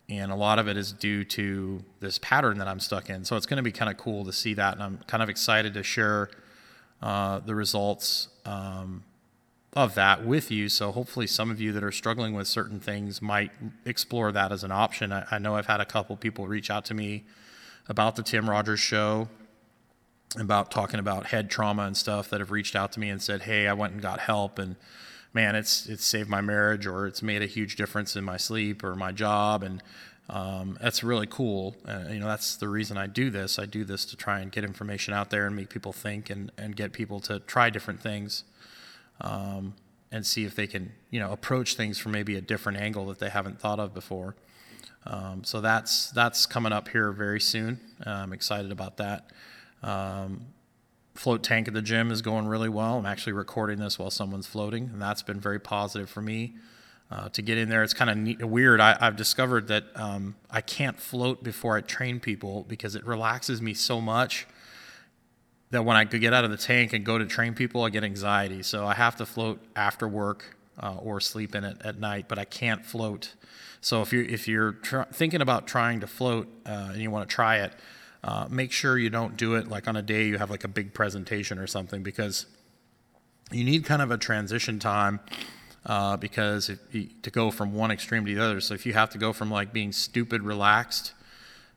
and 0.09 0.31
a 0.33 0.35
lot 0.35 0.59
of 0.59 0.69
it 0.69 0.77
is 0.77 0.93
due 0.93 1.25
to 1.25 1.83
this 2.01 2.19
pattern 2.19 2.59
that 2.59 2.69
I'm 2.69 2.81
stuck 2.81 3.09
in. 3.09 3.25
So 3.25 3.37
it's 3.37 3.47
going 3.47 3.57
to 3.59 3.63
be 3.63 3.73
kind 3.73 3.91
of 3.91 3.97
cool 3.97 4.25
to 4.25 4.33
see 4.33 4.53
that. 4.55 4.75
And 4.75 4.83
I'm 4.83 4.99
kind 5.07 5.23
of 5.23 5.29
excited 5.29 5.75
to 5.75 5.83
share 5.83 6.29
uh, 7.01 7.39
the 7.39 7.55
results 7.55 8.29
um, 8.45 9.05
of 9.75 9.95
that 9.95 10.25
with 10.25 10.51
you. 10.51 10.69
So 10.69 10.93
hopefully, 10.93 11.27
some 11.27 11.51
of 11.51 11.61
you 11.61 11.73
that 11.73 11.83
are 11.83 11.93
struggling 11.93 12.35
with 12.35 12.47
certain 12.47 12.81
things 12.81 13.23
might 13.23 13.51
explore 13.85 14.31
that 14.33 14.53
as 14.53 14.65
an 14.65 14.73
option. 14.73 15.13
I, 15.13 15.27
I 15.31 15.39
know 15.39 15.57
I've 15.57 15.67
had 15.67 15.81
a 15.81 15.87
couple 15.87 16.17
people 16.17 16.47
reach 16.47 16.71
out 16.71 16.85
to 16.87 16.95
me 16.95 17.25
about 17.89 18.17
the 18.17 18.23
Tim 18.23 18.49
Rogers 18.49 18.81
show, 18.81 19.29
about 20.39 20.71
talking 20.71 21.01
about 21.01 21.27
head 21.27 21.51
trauma 21.51 21.83
and 21.83 21.97
stuff 21.97 22.29
that 22.31 22.41
have 22.41 22.51
reached 22.51 22.77
out 22.77 22.93
to 22.93 23.01
me 23.01 23.09
and 23.09 23.23
said, 23.23 23.43
"Hey, 23.43 23.67
I 23.67 23.73
went 23.73 23.93
and 23.93 24.03
got 24.03 24.21
help 24.21 24.59
and." 24.59 24.77
Man, 25.35 25.57
it's 25.57 25.87
it's 25.87 26.05
saved 26.05 26.29
my 26.29 26.43
marriage, 26.43 26.87
or 26.87 27.07
it's 27.07 27.23
made 27.23 27.41
a 27.41 27.47
huge 27.47 27.77
difference 27.77 28.17
in 28.17 28.23
my 28.23 28.37
sleep 28.37 28.85
or 28.85 28.95
my 28.95 29.13
job, 29.13 29.63
and 29.63 29.83
um, 30.29 30.77
that's 30.79 31.03
really 31.03 31.27
cool. 31.27 31.75
Uh, 31.89 32.05
you 32.11 32.19
know, 32.19 32.27
that's 32.27 32.57
the 32.57 32.69
reason 32.69 32.99
I 32.99 33.07
do 33.07 33.31
this. 33.31 33.59
I 33.59 33.65
do 33.65 33.83
this 33.83 34.05
to 34.05 34.17
try 34.17 34.41
and 34.41 34.53
get 34.53 34.63
information 34.63 35.15
out 35.15 35.31
there 35.31 35.47
and 35.47 35.57
make 35.57 35.71
people 35.71 35.95
think 35.95 36.29
and, 36.29 36.53
and 36.59 36.77
get 36.77 36.93
people 36.93 37.19
to 37.21 37.39
try 37.41 37.71
different 37.71 38.03
things 38.03 38.45
um, 39.23 39.75
and 40.11 40.27
see 40.27 40.45
if 40.45 40.55
they 40.55 40.67
can, 40.67 40.93
you 41.11 41.19
know, 41.19 41.33
approach 41.33 41.75
things 41.75 41.99
from 41.99 42.13
maybe 42.13 42.37
a 42.37 42.41
different 42.41 42.79
angle 42.79 43.07
that 43.07 43.19
they 43.19 43.31
haven't 43.31 43.59
thought 43.59 43.81
of 43.81 43.95
before. 43.95 44.37
Um, 45.07 45.43
so 45.43 45.61
that's 45.61 46.11
that's 46.11 46.47
coming 46.47 46.73
up 46.73 46.89
here 46.89 47.11
very 47.13 47.41
soon. 47.41 47.81
I'm 48.05 48.33
excited 48.33 48.71
about 48.71 48.99
that. 48.99 49.31
Um, 49.83 50.47
float 51.15 51.43
tank 51.43 51.69
at 51.69 51.75
the 51.75 51.83
gym 51.83 52.11
is 52.11 52.23
going 52.23 52.47
really 52.47 52.69
well. 52.69 52.99
I'm 52.99 53.07
actually 53.07 53.33
recording 53.33 53.79
this 53.79 53.99
while 53.99 54.11
someone's 54.11 54.47
floating, 54.47 54.91
and 54.93 55.01
that's 55.01 55.23
been 55.23 55.41
very 55.41 55.59
positive 55.59 56.09
for 56.09 56.23
me 56.23 56.55
uh, 57.11 57.29
to 57.31 57.43
get 57.43 57.59
in 57.59 57.69
there. 57.69 57.83
It's 57.83 57.95
kind 57.95 58.41
of 58.41 58.51
weird. 58.51 58.81
I, 58.81 58.97
have 59.01 59.17
discovered 59.17 59.69
that 59.69 59.85
um, 59.95 60.37
I 60.51 60.61
can't 60.61 60.99
float 60.99 61.43
before 61.43 61.77
I 61.77 61.81
train 61.81 62.21
people 62.21 62.65
because 62.69 62.95
it 62.95 63.05
relaxes 63.07 63.61
me 63.61 63.75
so 63.75 64.01
much 64.01 64.47
that 65.73 65.85
when 65.85 65.97
I 65.97 66.05
get 66.05 66.35
out 66.35 66.45
of 66.45 66.51
the 66.51 66.57
tank 66.57 66.93
and 66.93 67.05
go 67.05 67.19
to 67.19 67.25
train 67.25 67.55
people, 67.55 67.83
I 67.83 67.89
get 67.89 68.05
anxiety. 68.05 68.63
So 68.63 68.87
I 68.87 68.93
have 68.93 69.17
to 69.17 69.27
float 69.27 69.59
after 69.75 70.07
work 70.07 70.55
uh, 70.79 70.97
or 70.97 71.19
sleep 71.19 71.55
in 71.55 71.65
it 71.65 71.79
at 71.83 71.99
night, 71.99 72.27
but 72.29 72.39
I 72.39 72.45
can't 72.45 72.85
float. 72.85 73.35
So 73.81 74.03
if 74.03 74.13
you're 74.13 74.25
if 74.25 74.47
you're 74.47 74.73
tr- 74.73 75.03
thinking 75.13 75.41
about 75.41 75.67
trying 75.67 76.01
to 76.01 76.07
float 76.07 76.47
uh, 76.67 76.91
and 76.93 77.01
you 77.01 77.11
want 77.11 77.29
to 77.29 77.35
try 77.35 77.57
it, 77.57 77.73
uh, 78.23 78.47
make 78.51 78.71
sure 78.71 78.99
you 78.99 79.09
don't 79.09 79.37
do 79.37 79.55
it 79.55 79.67
like 79.67 79.89
on 79.89 79.97
a 79.97 80.03
day 80.03 80.27
you 80.27 80.39
have 80.39 80.51
like 80.51 80.63
a 80.63 80.69
big 80.69 80.93
presentation 80.93 81.59
or 81.59 81.67
something 81.67 82.03
because 82.03 82.47
you 83.51 83.65
need 83.65 83.85
kind 83.85 84.03
of 84.03 84.11
a 84.11 84.19
transition 84.19 84.79
time 84.79 85.21
uh, 85.87 86.19
because 86.19 86.71
to 87.23 87.31
go 87.31 87.51
from 87.51 87.73
one 87.73 87.91
extreme 87.91 88.27
to 88.27 88.35
the 88.35 88.45
other. 88.45 88.61
So 88.61 88.75
if 88.75 88.85
you 88.85 88.93
have 88.93 89.09
to 89.11 89.19
go 89.19 89.33
from 89.33 89.51
like 89.51 89.73
being 89.73 89.93
stupid 89.93 90.43
relaxed 90.43 91.15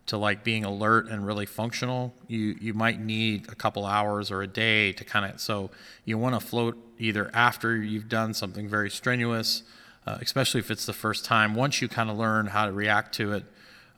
to 0.08 0.18
like 0.18 0.44
being 0.44 0.64
alert 0.64 1.08
and 1.08 1.26
really 1.26 1.46
functional, 1.46 2.14
you 2.28 2.56
you 2.62 2.74
might 2.74 3.00
need 3.00 3.50
a 3.50 3.56
couple 3.56 3.86
hours 3.86 4.32
or 4.32 4.42
a 4.42 4.48
day 4.48 4.92
to 4.94 5.04
kind 5.04 5.32
of. 5.32 5.40
So 5.40 5.72
you 6.04 6.18
want 6.18 6.40
to 6.40 6.46
float 6.46 6.78
either 7.00 7.32
after 7.34 7.76
you've 7.76 8.08
done 8.08 8.34
something 8.34 8.68
very 8.68 8.90
strenuous, 8.90 9.64
uh, 10.06 10.18
especially 10.22 10.60
if 10.60 10.70
it's 10.70 10.86
the 10.86 10.94
first 10.94 11.26
time. 11.26 11.56
Once 11.56 11.82
you 11.82 11.88
kind 11.88 12.10
of 12.10 12.18
learn 12.18 12.48
how 12.48 12.66
to 12.66 12.72
react 12.72 13.16
to 13.16 13.34
it, 13.34 13.46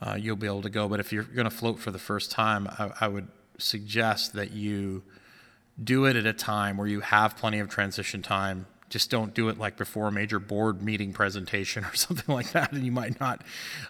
uh, 0.01 0.17
you'll 0.19 0.37
be 0.37 0.47
able 0.47 0.61
to 0.61 0.69
go. 0.69 0.87
But 0.87 0.99
if 0.99 1.11
you're 1.11 1.23
going 1.23 1.49
to 1.49 1.55
float 1.55 1.79
for 1.79 1.91
the 1.91 1.99
first 1.99 2.31
time, 2.31 2.67
I, 2.67 2.91
I 3.01 3.07
would 3.07 3.27
suggest 3.57 4.33
that 4.33 4.51
you 4.51 5.03
do 5.83 6.05
it 6.05 6.15
at 6.15 6.25
a 6.25 6.33
time 6.33 6.77
where 6.77 6.87
you 6.87 7.01
have 7.01 7.35
plenty 7.35 7.59
of 7.59 7.69
transition 7.69 8.21
time 8.21 8.65
just 8.89 9.09
don't 9.09 9.33
do 9.33 9.49
it 9.49 9.57
like 9.57 9.77
before 9.77 10.07
a 10.07 10.11
major 10.11 10.39
board 10.39 10.81
meeting 10.81 11.13
presentation 11.13 11.83
or 11.85 11.95
something 11.95 12.33
like 12.33 12.51
that, 12.51 12.71
and 12.71 12.83
you 12.83 12.91
might 12.91 13.19
not 13.19 13.41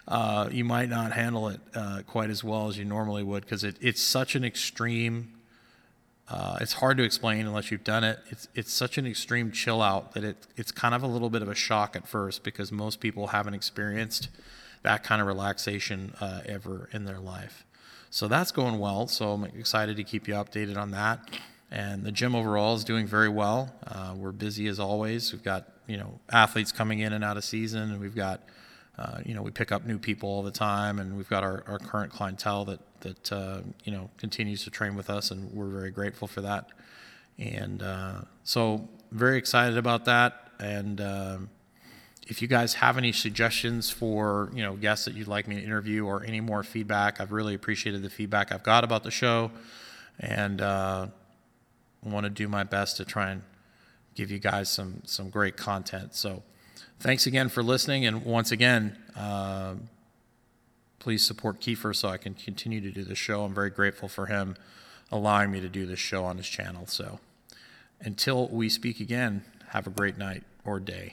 uh, 0.06 0.48
you 0.50 0.64
might 0.64 0.88
not 0.88 1.12
handle 1.12 1.48
it 1.48 1.60
uh, 1.74 2.02
quite 2.06 2.30
as 2.30 2.42
well 2.42 2.68
as 2.68 2.78
you 2.78 2.84
normally 2.84 3.22
would 3.22 3.44
because 3.44 3.64
it, 3.64 3.76
it's 3.80 4.02
such 4.02 4.34
an 4.34 4.44
extreme. 4.44 5.32
Uh, 6.30 6.58
it's 6.60 6.74
hard 6.74 6.98
to 6.98 7.02
explain 7.04 7.46
unless 7.46 7.70
you've 7.70 7.84
done 7.84 8.04
it. 8.04 8.18
It's 8.28 8.48
it's 8.54 8.72
such 8.72 8.98
an 8.98 9.06
extreme 9.06 9.50
chill 9.50 9.80
out 9.80 10.12
that 10.12 10.24
it 10.24 10.46
it's 10.56 10.72
kind 10.72 10.94
of 10.94 11.02
a 11.02 11.06
little 11.06 11.30
bit 11.30 11.42
of 11.42 11.48
a 11.48 11.54
shock 11.54 11.96
at 11.96 12.06
first 12.06 12.42
because 12.42 12.70
most 12.70 13.00
people 13.00 13.28
haven't 13.28 13.54
experienced 13.54 14.28
that 14.82 15.02
kind 15.02 15.20
of 15.20 15.26
relaxation 15.26 16.14
uh, 16.20 16.42
ever 16.46 16.88
in 16.92 17.04
their 17.04 17.18
life. 17.18 17.64
So 18.10 18.28
that's 18.28 18.52
going 18.52 18.78
well. 18.78 19.06
So 19.06 19.32
I'm 19.32 19.44
excited 19.44 19.96
to 19.96 20.04
keep 20.04 20.28
you 20.28 20.34
updated 20.34 20.76
on 20.76 20.92
that. 20.92 21.20
And 21.70 22.02
the 22.02 22.12
gym 22.12 22.34
overall 22.34 22.74
is 22.74 22.84
doing 22.84 23.06
very 23.06 23.28
well. 23.28 23.74
Uh, 23.86 24.14
we're 24.16 24.32
busy 24.32 24.68
as 24.68 24.80
always. 24.80 25.32
We've 25.32 25.42
got 25.42 25.68
you 25.86 25.96
know 25.96 26.18
athletes 26.30 26.72
coming 26.72 27.00
in 27.00 27.12
and 27.12 27.22
out 27.22 27.36
of 27.36 27.44
season, 27.44 27.90
and 27.92 28.00
we've 28.00 28.14
got 28.14 28.42
uh, 28.98 29.18
you 29.24 29.34
know 29.34 29.42
we 29.42 29.50
pick 29.50 29.70
up 29.70 29.84
new 29.84 29.98
people 29.98 30.28
all 30.28 30.42
the 30.42 30.50
time, 30.50 30.98
and 30.98 31.16
we've 31.16 31.28
got 31.28 31.44
our, 31.44 31.62
our 31.66 31.78
current 31.78 32.12
clientele 32.12 32.64
that 32.66 32.80
that 33.00 33.32
uh, 33.32 33.60
you 33.84 33.92
know 33.92 34.08
continues 34.16 34.64
to 34.64 34.70
train 34.70 34.94
with 34.94 35.10
us, 35.10 35.30
and 35.30 35.52
we're 35.52 35.68
very 35.68 35.90
grateful 35.90 36.26
for 36.26 36.40
that. 36.40 36.68
And 37.38 37.82
uh, 37.82 38.22
so 38.44 38.88
very 39.12 39.38
excited 39.38 39.78
about 39.78 40.04
that. 40.06 40.50
And 40.58 41.00
um, 41.00 41.50
if 42.26 42.42
you 42.42 42.48
guys 42.48 42.74
have 42.74 42.98
any 42.98 43.12
suggestions 43.12 43.90
for 43.90 44.50
you 44.54 44.62
know 44.62 44.74
guests 44.74 45.04
that 45.04 45.14
you'd 45.14 45.28
like 45.28 45.48
me 45.48 45.56
to 45.56 45.62
interview 45.62 46.06
or 46.06 46.24
any 46.24 46.40
more 46.40 46.62
feedback, 46.62 47.20
I've 47.20 47.32
really 47.32 47.54
appreciated 47.54 48.02
the 48.02 48.10
feedback 48.10 48.52
I've 48.52 48.62
got 48.62 48.84
about 48.84 49.02
the 49.02 49.10
show, 49.10 49.50
and 50.18 50.60
uh, 50.60 51.06
want 52.02 52.24
to 52.24 52.30
do 52.30 52.48
my 52.48 52.64
best 52.64 52.96
to 52.98 53.04
try 53.04 53.30
and 53.30 53.42
give 54.14 54.30
you 54.30 54.38
guys 54.38 54.68
some 54.68 55.02
some 55.04 55.30
great 55.30 55.56
content. 55.56 56.14
So, 56.14 56.42
thanks 57.00 57.26
again 57.26 57.48
for 57.48 57.62
listening, 57.62 58.04
and 58.06 58.24
once 58.24 58.50
again, 58.50 58.98
uh, 59.16 59.74
please 60.98 61.24
support 61.24 61.60
Kiefer 61.60 61.94
so 61.94 62.08
I 62.08 62.16
can 62.16 62.34
continue 62.34 62.80
to 62.80 62.90
do 62.90 63.04
the 63.04 63.14
show. 63.14 63.44
I'm 63.44 63.54
very 63.54 63.70
grateful 63.70 64.08
for 64.08 64.26
him 64.26 64.56
allowing 65.10 65.50
me 65.50 65.60
to 65.60 65.68
do 65.68 65.86
this 65.86 65.98
show 65.98 66.24
on 66.24 66.36
his 66.36 66.48
channel. 66.48 66.86
So, 66.86 67.20
until 68.00 68.48
we 68.48 68.68
speak 68.68 69.00
again, 69.00 69.44
have 69.68 69.86
a 69.86 69.90
great 69.90 70.18
night 70.18 70.42
or 70.64 70.80
day. 70.80 71.12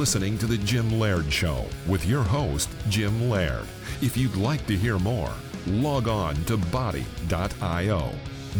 Listening 0.00 0.38
to 0.38 0.46
The 0.46 0.56
Gym 0.56 0.98
Laird 0.98 1.30
Show 1.30 1.66
with 1.86 2.06
your 2.06 2.22
host, 2.22 2.70
Jim 2.88 3.28
Laird. 3.28 3.66
If 4.00 4.16
you'd 4.16 4.34
like 4.34 4.66
to 4.66 4.74
hear 4.74 4.98
more, 4.98 5.30
log 5.66 6.08
on 6.08 6.42
to 6.44 6.56
body.io. 6.56 8.10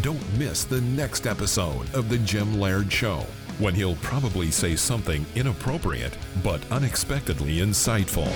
Don't 0.01 0.37
miss 0.37 0.65
the 0.65 0.81
next 0.81 1.25
episode 1.25 1.91
of 1.95 2.09
The 2.09 2.19
Gym 2.19 2.59
Laird 2.59 2.93
Show 2.93 3.25
when 3.57 3.73
he'll 3.73 3.95
probably 3.95 4.51
say 4.51 4.75
something 4.75 5.25
inappropriate 5.33 6.15
but 6.43 6.61
unexpectedly 6.71 7.57
insightful. 7.57 8.29